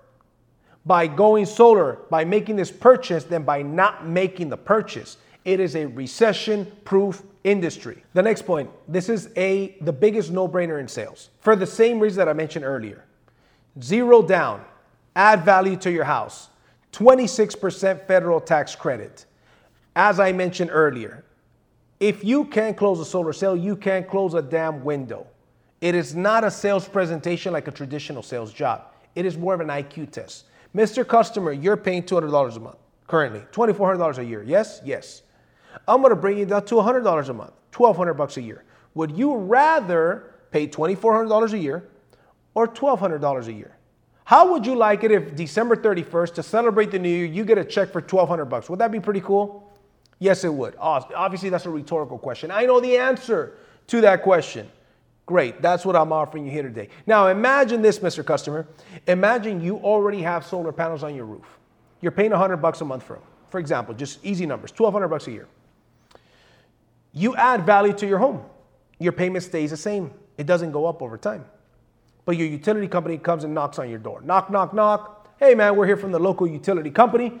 by 0.83 1.05
going 1.05 1.45
solar, 1.45 1.99
by 2.09 2.25
making 2.25 2.55
this 2.55 2.71
purchase, 2.71 3.23
than 3.23 3.43
by 3.43 3.61
not 3.61 4.07
making 4.07 4.49
the 4.49 4.57
purchase. 4.57 5.17
It 5.45 5.59
is 5.59 5.75
a 5.75 5.85
recession 5.85 6.71
proof 6.85 7.21
industry. 7.43 8.03
The 8.13 8.23
next 8.23 8.47
point 8.47 8.71
this 8.87 9.09
is 9.09 9.29
a 9.37 9.77
the 9.81 9.93
biggest 9.93 10.31
no 10.31 10.47
brainer 10.47 10.79
in 10.79 10.87
sales 10.87 11.29
for 11.41 11.55
the 11.55 11.67
same 11.67 11.99
reason 11.99 12.17
that 12.17 12.27
I 12.27 12.33
mentioned 12.33 12.65
earlier. 12.65 13.05
Zero 13.79 14.23
down, 14.23 14.65
add 15.15 15.45
value 15.45 15.75
to 15.77 15.91
your 15.91 16.05
house, 16.05 16.49
26% 16.93 18.07
federal 18.07 18.41
tax 18.41 18.73
credit. 18.73 19.25
As 19.95 20.19
I 20.19 20.31
mentioned 20.31 20.71
earlier, 20.73 21.24
if 21.99 22.23
you 22.23 22.45
can't 22.45 22.75
close 22.75 22.99
a 22.99 23.05
solar 23.05 23.33
sale, 23.33 23.55
you 23.55 23.75
can't 23.75 24.07
close 24.07 24.33
a 24.33 24.41
damn 24.41 24.83
window. 24.83 25.27
It 25.81 25.95
is 25.95 26.15
not 26.15 26.43
a 26.43 26.51
sales 26.51 26.87
presentation 26.87 27.53
like 27.53 27.67
a 27.67 27.71
traditional 27.71 28.23
sales 28.23 28.51
job. 28.51 28.93
It 29.15 29.25
is 29.25 29.37
more 29.37 29.53
of 29.53 29.61
an 29.61 29.67
IQ 29.67 30.11
test. 30.11 30.45
Mr. 30.75 31.07
Customer, 31.07 31.53
you're 31.53 31.77
paying 31.77 32.03
$200 32.03 32.55
a 32.55 32.59
month 32.59 32.77
currently, 33.07 33.41
$2,400 33.51 34.17
a 34.17 34.25
year. 34.25 34.43
Yes? 34.43 34.81
Yes. 34.83 35.21
I'm 35.87 36.01
going 36.01 36.09
to 36.09 36.15
bring 36.15 36.37
you 36.37 36.45
down 36.45 36.65
to 36.65 36.75
$100 36.75 37.29
a 37.29 37.33
month, 37.33 37.53
1200 37.73 38.13
bucks 38.13 38.37
a 38.37 38.41
year. 38.41 38.63
Would 38.93 39.11
you 39.17 39.35
rather 39.35 40.35
pay 40.51 40.67
$2,400 40.67 41.53
a 41.53 41.57
year 41.57 41.87
or 42.53 42.67
$1,200 42.67 43.47
a 43.47 43.53
year? 43.53 43.77
How 44.23 44.51
would 44.51 44.65
you 44.65 44.75
like 44.75 45.03
it 45.03 45.11
if 45.11 45.35
December 45.35 45.75
31st, 45.75 46.33
to 46.35 46.43
celebrate 46.43 46.91
the 46.91 46.97
new 46.97 47.09
year, 47.09 47.25
you 47.25 47.45
get 47.45 47.57
a 47.57 47.63
check 47.63 47.91
for 47.91 48.01
1200 48.01 48.45
bucks? 48.45 48.69
Would 48.69 48.79
that 48.79 48.91
be 48.91 48.99
pretty 48.99 49.21
cool? 49.21 49.64
Yes, 50.19 50.43
it 50.43 50.53
would. 50.53 50.75
Obviously, 50.79 51.49
that's 51.49 51.65
a 51.65 51.69
rhetorical 51.69 52.17
question. 52.17 52.51
I 52.51 52.65
know 52.65 52.79
the 52.79 52.97
answer 52.97 53.57
to 53.87 54.01
that 54.01 54.23
question. 54.23 54.69
Great, 55.25 55.61
that's 55.61 55.85
what 55.85 55.95
I'm 55.95 56.13
offering 56.13 56.45
you 56.45 56.51
here 56.51 56.63
today. 56.63 56.89
Now, 57.07 57.27
imagine 57.27 57.81
this, 57.81 57.99
Mr. 57.99 58.23
Customer. 58.23 58.67
Imagine 59.07 59.59
you 59.59 59.77
already 59.77 60.21
have 60.21 60.45
solar 60.45 60.71
panels 60.71 61.03
on 61.03 61.15
your 61.15 61.25
roof. 61.25 61.45
You're 62.01 62.11
paying 62.11 62.31
100 62.31 62.57
bucks 62.57 62.81
a 62.81 62.85
month 62.85 63.03
for 63.03 63.13
them. 63.13 63.23
For 63.49 63.59
example, 63.59 63.95
just 63.95 64.23
easy 64.23 64.45
numbers, 64.45 64.71
1200 64.71 65.07
bucks 65.07 65.27
a 65.27 65.31
year. 65.31 65.47
You 67.11 67.35
add 67.35 67.65
value 67.65 67.93
to 67.93 68.05
your 68.05 68.19
home. 68.19 68.43
Your 68.99 69.13
payment 69.13 69.43
stays 69.43 69.71
the 69.71 69.77
same. 69.77 70.11
It 70.37 70.45
doesn't 70.45 70.71
go 70.71 70.85
up 70.85 71.01
over 71.01 71.17
time. 71.17 71.45
But 72.25 72.37
your 72.37 72.47
utility 72.47 72.87
company 72.87 73.17
comes 73.17 73.43
and 73.43 73.53
knocks 73.53 73.79
on 73.79 73.89
your 73.89 73.99
door. 73.99 74.21
Knock, 74.21 74.49
knock, 74.51 74.73
knock. 74.73 75.35
Hey 75.39 75.55
man, 75.55 75.75
we're 75.75 75.85
here 75.85 75.97
from 75.97 76.11
the 76.11 76.19
local 76.19 76.47
utility 76.47 76.91
company. 76.91 77.39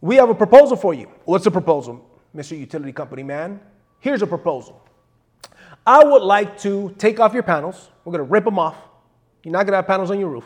We 0.00 0.16
have 0.16 0.30
a 0.30 0.34
proposal 0.34 0.76
for 0.76 0.94
you. 0.94 1.10
What's 1.24 1.44
the 1.44 1.50
proposal, 1.50 2.04
Mr. 2.34 2.58
Utility 2.58 2.92
Company 2.92 3.22
man? 3.22 3.60
Here's 4.00 4.22
a 4.22 4.26
proposal. 4.26 4.80
I 5.86 6.04
would 6.04 6.22
like 6.22 6.58
to 6.60 6.94
take 6.98 7.18
off 7.18 7.34
your 7.34 7.42
panels. 7.42 7.90
We're 8.04 8.12
going 8.12 8.24
to 8.24 8.30
rip 8.30 8.44
them 8.44 8.58
off. 8.58 8.76
You're 9.42 9.52
not 9.52 9.64
going 9.64 9.72
to 9.72 9.76
have 9.76 9.86
panels 9.86 10.10
on 10.10 10.20
your 10.20 10.28
roof. 10.28 10.44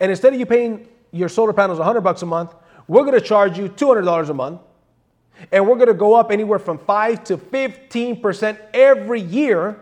And 0.00 0.10
instead 0.10 0.32
of 0.32 0.40
you 0.40 0.46
paying 0.46 0.88
your 1.12 1.28
solar 1.28 1.52
panels 1.52 1.78
100 1.78 2.00
bucks 2.00 2.22
a 2.22 2.26
month, 2.26 2.54
we're 2.88 3.04
going 3.04 3.18
to 3.18 3.20
charge 3.20 3.58
you 3.58 3.68
$200 3.68 4.28
a 4.28 4.34
month. 4.34 4.60
And 5.50 5.66
we're 5.66 5.76
going 5.76 5.88
to 5.88 5.94
go 5.94 6.14
up 6.14 6.30
anywhere 6.30 6.58
from 6.58 6.78
5 6.78 7.24
to 7.24 7.36
15% 7.36 8.58
every 8.74 9.20
year. 9.20 9.80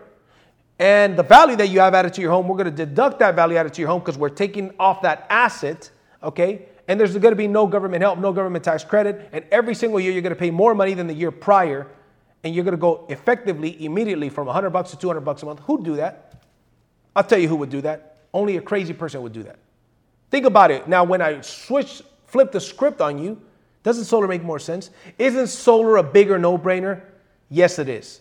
And 0.79 1.17
the 1.17 1.23
value 1.23 1.55
that 1.55 1.69
you 1.69 1.79
have 1.79 1.93
added 1.93 2.13
to 2.15 2.21
your 2.21 2.31
home, 2.31 2.47
we're 2.47 2.57
going 2.57 2.75
to 2.75 2.85
deduct 2.85 3.19
that 3.19 3.35
value 3.35 3.57
added 3.57 3.73
to 3.73 3.81
your 3.81 3.89
home 3.89 3.99
because 3.99 4.17
we're 4.17 4.29
taking 4.29 4.73
off 4.79 5.01
that 5.03 5.27
asset, 5.29 5.89
okay? 6.23 6.67
And 6.91 6.99
there's 6.99 7.13
going 7.13 7.31
to 7.31 7.37
be 7.37 7.47
no 7.47 7.67
government 7.67 8.01
help, 8.01 8.19
no 8.19 8.33
government 8.33 8.65
tax 8.65 8.83
credit, 8.83 9.29
and 9.31 9.45
every 9.49 9.73
single 9.73 9.97
year 9.97 10.11
you're 10.11 10.21
going 10.21 10.35
to 10.35 10.39
pay 10.39 10.51
more 10.51 10.75
money 10.75 10.93
than 10.93 11.07
the 11.07 11.13
year 11.13 11.31
prior, 11.31 11.87
and 12.43 12.53
you're 12.53 12.65
going 12.65 12.75
to 12.75 12.77
go 12.77 13.05
effectively 13.07 13.85
immediately 13.85 14.27
from 14.27 14.45
100 14.47 14.71
bucks 14.71 14.91
to 14.91 14.97
200 14.97 15.21
bucks 15.21 15.41
a 15.41 15.45
month. 15.45 15.61
Who'd 15.61 15.85
do 15.85 15.95
that? 15.95 16.43
I'll 17.15 17.23
tell 17.23 17.39
you 17.39 17.47
who 17.47 17.55
would 17.55 17.69
do 17.69 17.79
that. 17.79 18.17
Only 18.33 18.57
a 18.57 18.61
crazy 18.61 18.91
person 18.91 19.21
would 19.21 19.31
do 19.31 19.41
that. 19.43 19.57
Think 20.31 20.45
about 20.45 20.69
it. 20.69 20.89
Now, 20.89 21.05
when 21.05 21.21
I 21.21 21.39
switch, 21.39 22.01
flip 22.27 22.51
the 22.51 22.59
script 22.59 22.99
on 22.99 23.17
you, 23.17 23.41
doesn't 23.83 24.03
solar 24.03 24.27
make 24.27 24.43
more 24.43 24.59
sense? 24.59 24.89
Isn't 25.17 25.47
solar 25.47 25.95
a 25.95 26.03
bigger 26.03 26.37
no-brainer? 26.37 27.03
Yes, 27.47 27.79
it 27.79 27.87
is. 27.87 28.19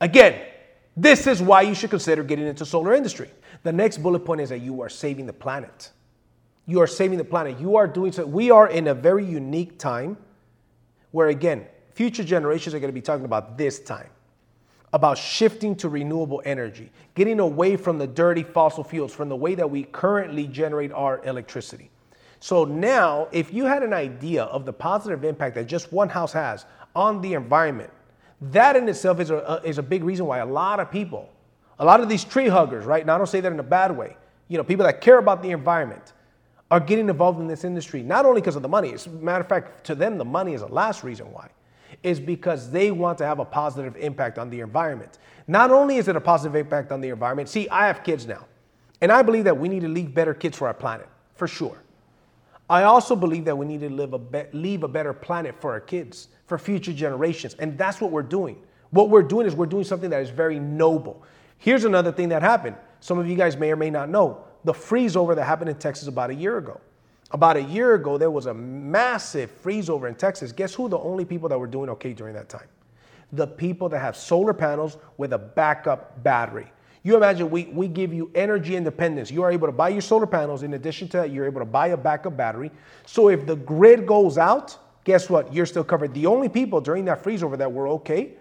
Again, 0.00 0.40
this 0.96 1.26
is 1.26 1.42
why 1.42 1.62
you 1.62 1.74
should 1.74 1.90
consider 1.90 2.22
getting 2.22 2.46
into 2.46 2.64
solar 2.64 2.94
industry. 2.94 3.30
The 3.64 3.72
next 3.72 3.98
bullet 3.98 4.20
point 4.20 4.42
is 4.42 4.50
that 4.50 4.60
you 4.60 4.80
are 4.80 4.88
saving 4.88 5.26
the 5.26 5.32
planet. 5.32 5.90
You 6.66 6.80
are 6.80 6.86
saving 6.86 7.18
the 7.18 7.24
planet. 7.24 7.58
You 7.58 7.76
are 7.76 7.86
doing 7.86 8.12
so. 8.12 8.24
We 8.24 8.50
are 8.50 8.68
in 8.68 8.86
a 8.86 8.94
very 8.94 9.24
unique 9.24 9.78
time 9.78 10.16
where, 11.10 11.28
again, 11.28 11.66
future 11.94 12.24
generations 12.24 12.74
are 12.74 12.80
going 12.80 12.88
to 12.88 12.94
be 12.94 13.02
talking 13.02 13.24
about 13.24 13.58
this 13.58 13.80
time 13.80 14.08
about 14.94 15.16
shifting 15.16 15.74
to 15.74 15.88
renewable 15.88 16.42
energy, 16.44 16.90
getting 17.14 17.40
away 17.40 17.76
from 17.76 17.96
the 17.96 18.06
dirty 18.06 18.42
fossil 18.42 18.84
fuels, 18.84 19.10
from 19.12 19.30
the 19.30 19.36
way 19.36 19.54
that 19.54 19.70
we 19.70 19.84
currently 19.84 20.46
generate 20.46 20.92
our 20.92 21.24
electricity. 21.24 21.90
So 22.40 22.66
now, 22.66 23.28
if 23.32 23.54
you 23.54 23.64
had 23.64 23.82
an 23.82 23.94
idea 23.94 24.44
of 24.44 24.66
the 24.66 24.72
positive 24.72 25.24
impact 25.24 25.54
that 25.54 25.66
just 25.66 25.92
one 25.92 26.10
house 26.10 26.32
has 26.34 26.66
on 26.94 27.22
the 27.22 27.32
environment, 27.32 27.90
that 28.42 28.76
in 28.76 28.86
itself 28.86 29.18
is 29.18 29.30
a, 29.30 29.62
is 29.64 29.78
a 29.78 29.82
big 29.82 30.04
reason 30.04 30.26
why 30.26 30.38
a 30.38 30.46
lot 30.46 30.78
of 30.78 30.90
people 30.90 31.30
A 31.78 31.84
lot 31.84 32.00
of 32.00 32.08
these 32.08 32.22
tree 32.22 32.48
huggers, 32.48 32.84
right? 32.84 33.04
Now 33.04 33.16
I 33.16 33.18
don't 33.18 33.26
say 33.26 33.40
that 33.40 33.52
in 33.52 33.58
a 33.58 33.64
bad 33.64 33.96
way. 33.96 34.16
You 34.48 34.58
know, 34.58 34.64
people 34.64 34.86
that 34.86 35.00
care 35.00 35.18
about 35.18 35.42
the 35.42 35.50
environment 35.50 36.12
are 36.72 36.80
getting 36.80 37.10
involved 37.10 37.38
in 37.38 37.46
this 37.46 37.64
industry, 37.64 38.02
not 38.02 38.24
only 38.24 38.40
because 38.40 38.56
of 38.56 38.62
the 38.62 38.68
money. 38.68 38.94
As 38.94 39.06
a 39.06 39.10
matter 39.10 39.42
of 39.42 39.46
fact, 39.46 39.84
to 39.84 39.94
them, 39.94 40.16
the 40.16 40.24
money 40.24 40.54
is 40.54 40.62
the 40.62 40.68
last 40.68 41.04
reason 41.04 41.30
why. 41.30 41.50
Is 42.02 42.18
because 42.18 42.70
they 42.70 42.90
want 42.90 43.18
to 43.18 43.26
have 43.26 43.40
a 43.40 43.44
positive 43.44 43.94
impact 43.96 44.38
on 44.38 44.48
the 44.48 44.60
environment. 44.60 45.18
Not 45.46 45.70
only 45.70 45.98
is 45.98 46.08
it 46.08 46.16
a 46.16 46.20
positive 46.20 46.56
impact 46.56 46.90
on 46.90 47.02
the 47.02 47.10
environment, 47.10 47.50
see, 47.50 47.68
I 47.68 47.88
have 47.88 48.02
kids 48.02 48.26
now, 48.26 48.46
and 49.02 49.12
I 49.12 49.20
believe 49.20 49.44
that 49.44 49.58
we 49.58 49.68
need 49.68 49.80
to 49.80 49.88
leave 49.88 50.14
better 50.14 50.32
kids 50.32 50.56
for 50.56 50.66
our 50.66 50.72
planet, 50.72 51.06
for 51.34 51.46
sure. 51.46 51.76
I 52.70 52.84
also 52.84 53.14
believe 53.14 53.44
that 53.44 53.54
we 53.54 53.66
need 53.66 53.80
to 53.80 53.90
live 53.90 54.14
a 54.14 54.18
be- 54.18 54.46
leave 54.54 54.82
a 54.82 54.88
better 54.88 55.12
planet 55.12 55.54
for 55.60 55.72
our 55.72 55.80
kids, 55.80 56.28
for 56.46 56.56
future 56.56 56.94
generations, 56.94 57.54
and 57.58 57.76
that's 57.76 58.00
what 58.00 58.10
we're 58.10 58.22
doing. 58.22 58.56
What 58.92 59.10
we're 59.10 59.22
doing 59.22 59.46
is 59.46 59.54
we're 59.54 59.66
doing 59.66 59.84
something 59.84 60.08
that 60.08 60.22
is 60.22 60.30
very 60.30 60.58
noble. 60.58 61.22
Here's 61.58 61.84
another 61.84 62.12
thing 62.12 62.30
that 62.30 62.40
happened. 62.40 62.76
Some 63.00 63.18
of 63.18 63.28
you 63.28 63.36
guys 63.36 63.58
may 63.58 63.70
or 63.70 63.76
may 63.76 63.90
not 63.90 64.08
know 64.08 64.44
the 64.64 64.74
freeze 64.74 65.16
over 65.16 65.34
that 65.34 65.44
happened 65.44 65.70
in 65.70 65.76
Texas 65.76 66.08
about 66.08 66.30
a 66.30 66.34
year 66.34 66.58
ago. 66.58 66.80
About 67.32 67.56
a 67.56 67.62
year 67.62 67.94
ago, 67.94 68.18
there 68.18 68.30
was 68.30 68.46
a 68.46 68.54
massive 68.54 69.50
freeze 69.50 69.88
over 69.88 70.06
in 70.06 70.14
Texas. 70.14 70.52
Guess 70.52 70.74
who 70.74 70.88
the 70.88 70.98
only 70.98 71.24
people 71.24 71.48
that 71.48 71.58
were 71.58 71.66
doing 71.66 71.88
okay 71.90 72.12
during 72.12 72.34
that 72.34 72.48
time? 72.48 72.68
The 73.32 73.46
people 73.46 73.88
that 73.88 74.00
have 74.00 74.16
solar 74.16 74.52
panels 74.52 74.98
with 75.16 75.32
a 75.32 75.38
backup 75.38 76.22
battery. 76.22 76.70
You 77.02 77.16
imagine 77.16 77.50
we, 77.50 77.64
we 77.64 77.88
give 77.88 78.12
you 78.12 78.30
energy 78.34 78.76
independence. 78.76 79.30
You 79.30 79.42
are 79.42 79.50
able 79.50 79.66
to 79.66 79.72
buy 79.72 79.88
your 79.88 80.02
solar 80.02 80.26
panels. 80.26 80.62
In 80.62 80.74
addition 80.74 81.08
to 81.08 81.16
that, 81.18 81.30
you're 81.30 81.46
able 81.46 81.60
to 81.60 81.66
buy 81.66 81.88
a 81.88 81.96
backup 81.96 82.36
battery. 82.36 82.70
So 83.06 83.28
if 83.28 83.46
the 83.46 83.56
grid 83.56 84.06
goes 84.06 84.38
out, 84.38 84.78
guess 85.04 85.28
what? 85.28 85.52
You're 85.52 85.66
still 85.66 85.82
covered. 85.82 86.14
The 86.14 86.26
only 86.26 86.48
people 86.48 86.80
during 86.80 87.06
that 87.06 87.22
freeze 87.22 87.42
over 87.42 87.56
that 87.56 87.72
were 87.72 87.88
okay, 87.88 88.34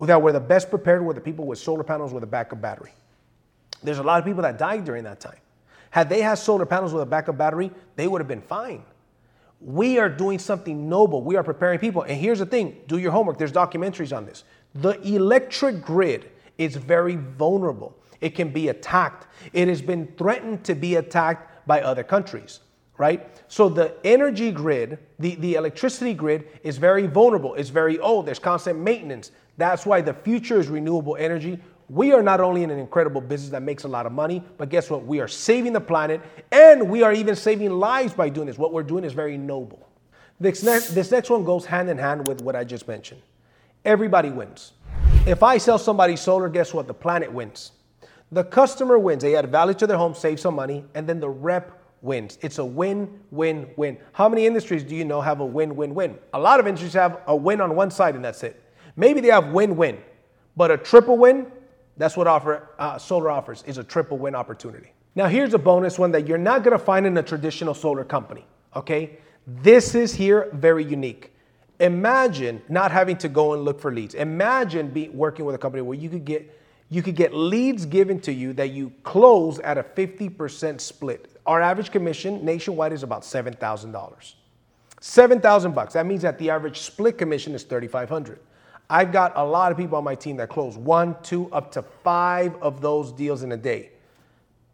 that 0.00 0.20
were 0.20 0.32
the 0.32 0.40
best 0.40 0.68
prepared, 0.68 1.02
were 1.02 1.14
the 1.14 1.20
people 1.20 1.46
with 1.46 1.58
solar 1.58 1.84
panels 1.84 2.12
with 2.12 2.22
a 2.22 2.26
backup 2.26 2.60
battery. 2.60 2.92
There's 3.82 3.98
a 3.98 4.02
lot 4.02 4.18
of 4.18 4.26
people 4.26 4.42
that 4.42 4.58
died 4.58 4.84
during 4.84 5.04
that 5.04 5.20
time. 5.20 5.38
Had 5.96 6.10
they 6.10 6.20
had 6.20 6.34
solar 6.34 6.66
panels 6.66 6.92
with 6.92 7.02
a 7.02 7.06
backup 7.06 7.38
battery, 7.38 7.70
they 7.94 8.06
would 8.06 8.20
have 8.20 8.28
been 8.28 8.42
fine. 8.42 8.82
We 9.62 9.98
are 9.98 10.10
doing 10.10 10.38
something 10.38 10.90
noble. 10.90 11.22
We 11.22 11.36
are 11.36 11.42
preparing 11.42 11.78
people. 11.78 12.02
And 12.02 12.20
here's 12.20 12.40
the 12.40 12.44
thing 12.44 12.76
do 12.86 12.98
your 12.98 13.12
homework. 13.12 13.38
There's 13.38 13.50
documentaries 13.50 14.14
on 14.14 14.26
this. 14.26 14.44
The 14.74 15.00
electric 15.14 15.80
grid 15.80 16.30
is 16.58 16.76
very 16.76 17.16
vulnerable, 17.16 17.96
it 18.20 18.34
can 18.34 18.50
be 18.50 18.68
attacked. 18.68 19.26
It 19.54 19.68
has 19.68 19.80
been 19.80 20.12
threatened 20.18 20.64
to 20.64 20.74
be 20.74 20.96
attacked 20.96 21.66
by 21.66 21.80
other 21.80 22.04
countries, 22.04 22.60
right? 22.98 23.26
So 23.48 23.70
the 23.70 23.94
energy 24.04 24.50
grid, 24.50 24.98
the, 25.18 25.36
the 25.36 25.54
electricity 25.54 26.12
grid, 26.12 26.46
is 26.62 26.76
very 26.76 27.06
vulnerable. 27.06 27.54
It's 27.54 27.70
very 27.70 27.98
old. 28.00 28.26
There's 28.26 28.38
constant 28.38 28.78
maintenance. 28.78 29.30
That's 29.56 29.86
why 29.86 30.02
the 30.02 30.12
future 30.12 30.60
is 30.60 30.68
renewable 30.68 31.16
energy 31.16 31.58
we 31.88 32.12
are 32.12 32.22
not 32.22 32.40
only 32.40 32.62
in 32.62 32.70
an 32.70 32.78
incredible 32.78 33.20
business 33.20 33.50
that 33.50 33.62
makes 33.62 33.84
a 33.84 33.88
lot 33.88 34.06
of 34.06 34.12
money, 34.12 34.42
but 34.58 34.68
guess 34.68 34.90
what? 34.90 35.04
We 35.04 35.20
are 35.20 35.28
saving 35.28 35.72
the 35.72 35.80
planet 35.80 36.20
and 36.50 36.90
we 36.90 37.02
are 37.02 37.12
even 37.12 37.36
saving 37.36 37.70
lives 37.70 38.12
by 38.12 38.28
doing 38.28 38.46
this. 38.46 38.58
What 38.58 38.72
we're 38.72 38.82
doing 38.82 39.04
is 39.04 39.12
very 39.12 39.36
noble. 39.36 39.88
This 40.40 40.62
next, 40.62 40.88
this 40.88 41.10
next 41.10 41.30
one 41.30 41.44
goes 41.44 41.64
hand 41.64 41.88
in 41.88 41.96
hand 41.96 42.26
with 42.26 42.42
what 42.42 42.56
I 42.56 42.64
just 42.64 42.88
mentioned. 42.88 43.22
Everybody 43.84 44.30
wins. 44.30 44.72
If 45.26 45.42
I 45.42 45.58
sell 45.58 45.78
somebody 45.78 46.16
solar, 46.16 46.48
guess 46.48 46.74
what? 46.74 46.86
The 46.86 46.94
planet 46.94 47.32
wins. 47.32 47.72
The 48.32 48.42
customer 48.42 48.98
wins. 48.98 49.22
They 49.22 49.36
add 49.36 49.50
value 49.50 49.74
to 49.74 49.86
their 49.86 49.96
home, 49.96 50.14
save 50.14 50.40
some 50.40 50.54
money, 50.54 50.84
and 50.94 51.08
then 51.08 51.20
the 51.20 51.28
rep 51.28 51.80
wins. 52.02 52.38
It's 52.42 52.58
a 52.58 52.64
win, 52.64 53.20
win, 53.30 53.68
win. 53.76 53.96
How 54.12 54.28
many 54.28 54.46
industries 54.46 54.82
do 54.82 54.96
you 54.96 55.04
know 55.04 55.20
have 55.20 55.40
a 55.40 55.44
win, 55.44 55.76
win, 55.76 55.94
win? 55.94 56.18
A 56.34 56.38
lot 56.38 56.60
of 56.60 56.66
industries 56.66 56.94
have 56.94 57.20
a 57.26 57.36
win 57.36 57.60
on 57.60 57.74
one 57.74 57.90
side 57.90 58.14
and 58.14 58.24
that's 58.24 58.42
it. 58.42 58.62
Maybe 58.96 59.20
they 59.20 59.28
have 59.28 59.48
win, 59.48 59.76
win, 59.76 59.98
but 60.56 60.70
a 60.70 60.76
triple 60.76 61.18
win, 61.18 61.46
that's 61.96 62.16
what 62.16 62.26
offer, 62.26 62.68
uh, 62.78 62.98
solar 62.98 63.30
offers 63.30 63.62
is 63.66 63.78
a 63.78 63.84
triple 63.84 64.18
win 64.18 64.34
opportunity. 64.34 64.92
Now 65.14 65.28
here's 65.28 65.54
a 65.54 65.58
bonus 65.58 65.98
one 65.98 66.12
that 66.12 66.26
you're 66.26 66.38
not 66.38 66.62
gonna 66.62 66.78
find 66.78 67.06
in 67.06 67.16
a 67.16 67.22
traditional 67.22 67.74
solar 67.74 68.04
company, 68.04 68.44
okay? 68.74 69.18
This 69.46 69.94
is 69.94 70.14
here 70.14 70.50
very 70.52 70.84
unique. 70.84 71.32
Imagine 71.80 72.62
not 72.68 72.90
having 72.90 73.16
to 73.18 73.28
go 73.28 73.52
and 73.52 73.62
look 73.62 73.80
for 73.80 73.92
leads. 73.92 74.14
Imagine 74.14 74.88
be, 74.88 75.08
working 75.10 75.44
with 75.44 75.54
a 75.54 75.58
company 75.58 75.82
where 75.82 75.98
you 75.98 76.08
could 76.08 76.24
get 76.24 76.52
you 76.88 77.02
could 77.02 77.16
get 77.16 77.34
leads 77.34 77.84
given 77.84 78.20
to 78.20 78.32
you 78.32 78.52
that 78.52 78.70
you 78.70 78.92
close 79.02 79.58
at 79.58 79.76
a 79.76 79.82
50% 79.82 80.80
split. 80.80 81.32
Our 81.44 81.60
average 81.60 81.90
commission 81.90 82.44
nationwide 82.44 82.92
is 82.92 83.02
about 83.02 83.22
$7,000. 83.22 84.34
7,000 85.00 85.74
bucks. 85.74 85.94
That 85.94 86.06
means 86.06 86.22
that 86.22 86.38
the 86.38 86.50
average 86.50 86.80
split 86.80 87.18
commission 87.18 87.56
is 87.56 87.64
3,500. 87.64 88.38
I've 88.88 89.10
got 89.12 89.32
a 89.36 89.44
lot 89.44 89.72
of 89.72 89.78
people 89.78 89.98
on 89.98 90.04
my 90.04 90.14
team 90.14 90.36
that 90.36 90.48
close 90.48 90.76
one, 90.76 91.16
two, 91.22 91.52
up 91.52 91.72
to 91.72 91.82
five 91.82 92.54
of 92.62 92.80
those 92.80 93.10
deals 93.12 93.42
in 93.42 93.50
a 93.52 93.56
day. 93.56 93.90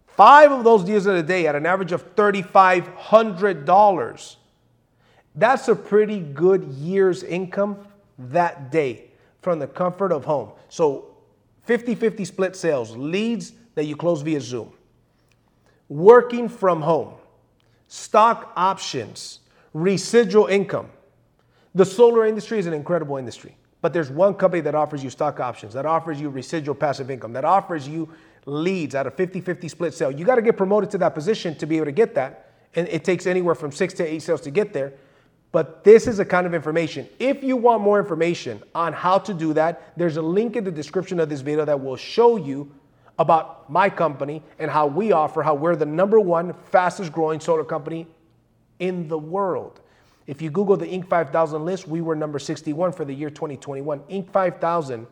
Five 0.06 0.52
of 0.52 0.64
those 0.64 0.84
deals 0.84 1.06
in 1.06 1.16
a 1.16 1.22
day 1.22 1.46
at 1.46 1.54
an 1.54 1.64
average 1.64 1.92
of 1.92 2.14
$3,500. 2.14 4.36
That's 5.34 5.68
a 5.68 5.74
pretty 5.74 6.20
good 6.20 6.64
year's 6.64 7.22
income 7.22 7.78
that 8.18 8.70
day 8.70 9.04
from 9.40 9.58
the 9.58 9.66
comfort 9.66 10.12
of 10.12 10.26
home. 10.26 10.50
So 10.68 11.12
50 11.64 11.94
50 11.94 12.24
split 12.24 12.56
sales, 12.56 12.96
leads 12.96 13.52
that 13.74 13.84
you 13.84 13.96
close 13.96 14.22
via 14.22 14.40
Zoom, 14.40 14.72
working 15.88 16.48
from 16.48 16.82
home, 16.82 17.14
stock 17.88 18.52
options, 18.56 19.40
residual 19.72 20.46
income. 20.46 20.90
The 21.74 21.86
solar 21.86 22.26
industry 22.26 22.58
is 22.58 22.66
an 22.66 22.74
incredible 22.74 23.16
industry. 23.16 23.56
But 23.82 23.92
there's 23.92 24.10
one 24.10 24.34
company 24.34 24.62
that 24.62 24.74
offers 24.74 25.04
you 25.04 25.10
stock 25.10 25.40
options, 25.40 25.74
that 25.74 25.84
offers 25.84 26.18
you 26.20 26.30
residual 26.30 26.74
passive 26.74 27.10
income, 27.10 27.34
that 27.34 27.44
offers 27.44 27.86
you 27.86 28.08
leads 28.46 28.94
at 28.94 29.06
a 29.06 29.10
50 29.10 29.40
50 29.40 29.68
split 29.68 29.92
sale. 29.92 30.10
You 30.10 30.24
got 30.24 30.36
to 30.36 30.42
get 30.42 30.56
promoted 30.56 30.90
to 30.92 30.98
that 30.98 31.10
position 31.10 31.54
to 31.56 31.66
be 31.66 31.76
able 31.76 31.86
to 31.86 31.92
get 31.92 32.14
that. 32.14 32.52
And 32.74 32.88
it 32.88 33.04
takes 33.04 33.26
anywhere 33.26 33.54
from 33.54 33.70
six 33.72 33.92
to 33.94 34.04
eight 34.04 34.22
sales 34.22 34.40
to 34.42 34.50
get 34.50 34.72
there. 34.72 34.94
But 35.50 35.84
this 35.84 36.06
is 36.06 36.18
a 36.18 36.24
kind 36.24 36.46
of 36.46 36.54
information. 36.54 37.06
If 37.18 37.42
you 37.42 37.56
want 37.56 37.82
more 37.82 37.98
information 37.98 38.62
on 38.74 38.94
how 38.94 39.18
to 39.18 39.34
do 39.34 39.52
that, 39.52 39.92
there's 39.98 40.16
a 40.16 40.22
link 40.22 40.56
in 40.56 40.64
the 40.64 40.70
description 40.70 41.20
of 41.20 41.28
this 41.28 41.42
video 41.42 41.64
that 41.66 41.78
will 41.78 41.96
show 41.96 42.36
you 42.36 42.72
about 43.18 43.68
my 43.68 43.90
company 43.90 44.42
and 44.58 44.70
how 44.70 44.86
we 44.86 45.12
offer, 45.12 45.42
how 45.42 45.54
we're 45.54 45.76
the 45.76 45.84
number 45.84 46.18
one 46.18 46.54
fastest 46.70 47.12
growing 47.12 47.40
solar 47.40 47.64
company 47.64 48.06
in 48.78 49.08
the 49.08 49.18
world. 49.18 49.80
If 50.26 50.40
you 50.40 50.50
Google 50.50 50.76
the 50.76 50.86
Inc. 50.86 51.08
5000 51.08 51.64
list, 51.64 51.88
we 51.88 52.00
were 52.00 52.14
number 52.14 52.38
61 52.38 52.92
for 52.92 53.04
the 53.04 53.12
year 53.12 53.30
2021. 53.30 54.00
Inc. 54.00 54.30
5000, 54.30 55.06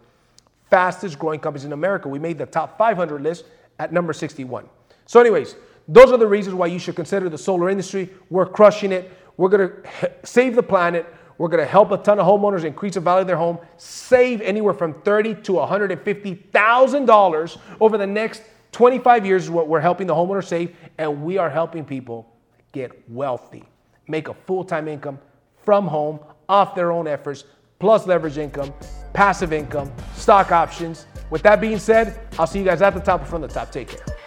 fastest 0.70 1.18
growing 1.18 1.40
companies 1.40 1.64
in 1.64 1.72
America. 1.72 2.08
We 2.08 2.18
made 2.18 2.38
the 2.38 2.46
top 2.46 2.78
500 2.78 3.22
list 3.22 3.44
at 3.78 3.92
number 3.92 4.12
61. 4.12 4.68
So, 5.06 5.20
anyways, 5.20 5.56
those 5.88 6.12
are 6.12 6.16
the 6.16 6.26
reasons 6.26 6.54
why 6.54 6.66
you 6.66 6.78
should 6.78 6.94
consider 6.94 7.28
the 7.28 7.38
solar 7.38 7.70
industry. 7.70 8.10
We're 8.28 8.46
crushing 8.46 8.92
it. 8.92 9.10
We're 9.36 9.48
going 9.48 9.70
to 9.70 10.12
save 10.22 10.54
the 10.54 10.62
planet. 10.62 11.06
We're 11.38 11.48
going 11.48 11.64
to 11.64 11.70
help 11.70 11.90
a 11.90 11.96
ton 11.96 12.20
of 12.20 12.26
homeowners 12.26 12.64
increase 12.64 12.94
the 12.94 13.00
value 13.00 13.22
of 13.22 13.26
their 13.26 13.36
home, 13.36 13.58
save 13.78 14.42
anywhere 14.42 14.74
from 14.74 14.92
thirty 15.02 15.34
to 15.34 15.54
one 15.54 15.68
hundred 15.68 15.90
and 15.90 16.00
fifty 16.02 16.34
thousand 16.34 17.06
dollars 17.06 17.56
over 17.80 17.96
the 17.96 18.06
next 18.06 18.42
25 18.72 19.26
years. 19.26 19.44
Is 19.44 19.50
what 19.50 19.66
we're 19.66 19.80
helping 19.80 20.06
the 20.06 20.14
homeowner 20.14 20.44
save, 20.44 20.76
and 20.98 21.24
we 21.24 21.38
are 21.38 21.48
helping 21.48 21.84
people 21.84 22.30
get 22.72 22.92
wealthy 23.10 23.64
make 24.10 24.28
a 24.28 24.34
full 24.34 24.64
time 24.64 24.88
income 24.88 25.18
from 25.64 25.86
home 25.86 26.20
off 26.48 26.74
their 26.74 26.90
own 26.90 27.06
efforts, 27.06 27.44
plus 27.78 28.06
leverage 28.06 28.38
income, 28.38 28.72
passive 29.12 29.52
income, 29.52 29.90
stock 30.14 30.52
options. 30.52 31.06
With 31.30 31.42
that 31.42 31.60
being 31.60 31.78
said, 31.78 32.20
I'll 32.38 32.46
see 32.46 32.58
you 32.58 32.64
guys 32.64 32.82
at 32.82 32.94
the 32.94 33.00
top 33.00 33.22
or 33.22 33.26
from 33.26 33.42
the 33.42 33.48
top. 33.48 33.70
Take 33.70 33.88
care. 33.88 34.19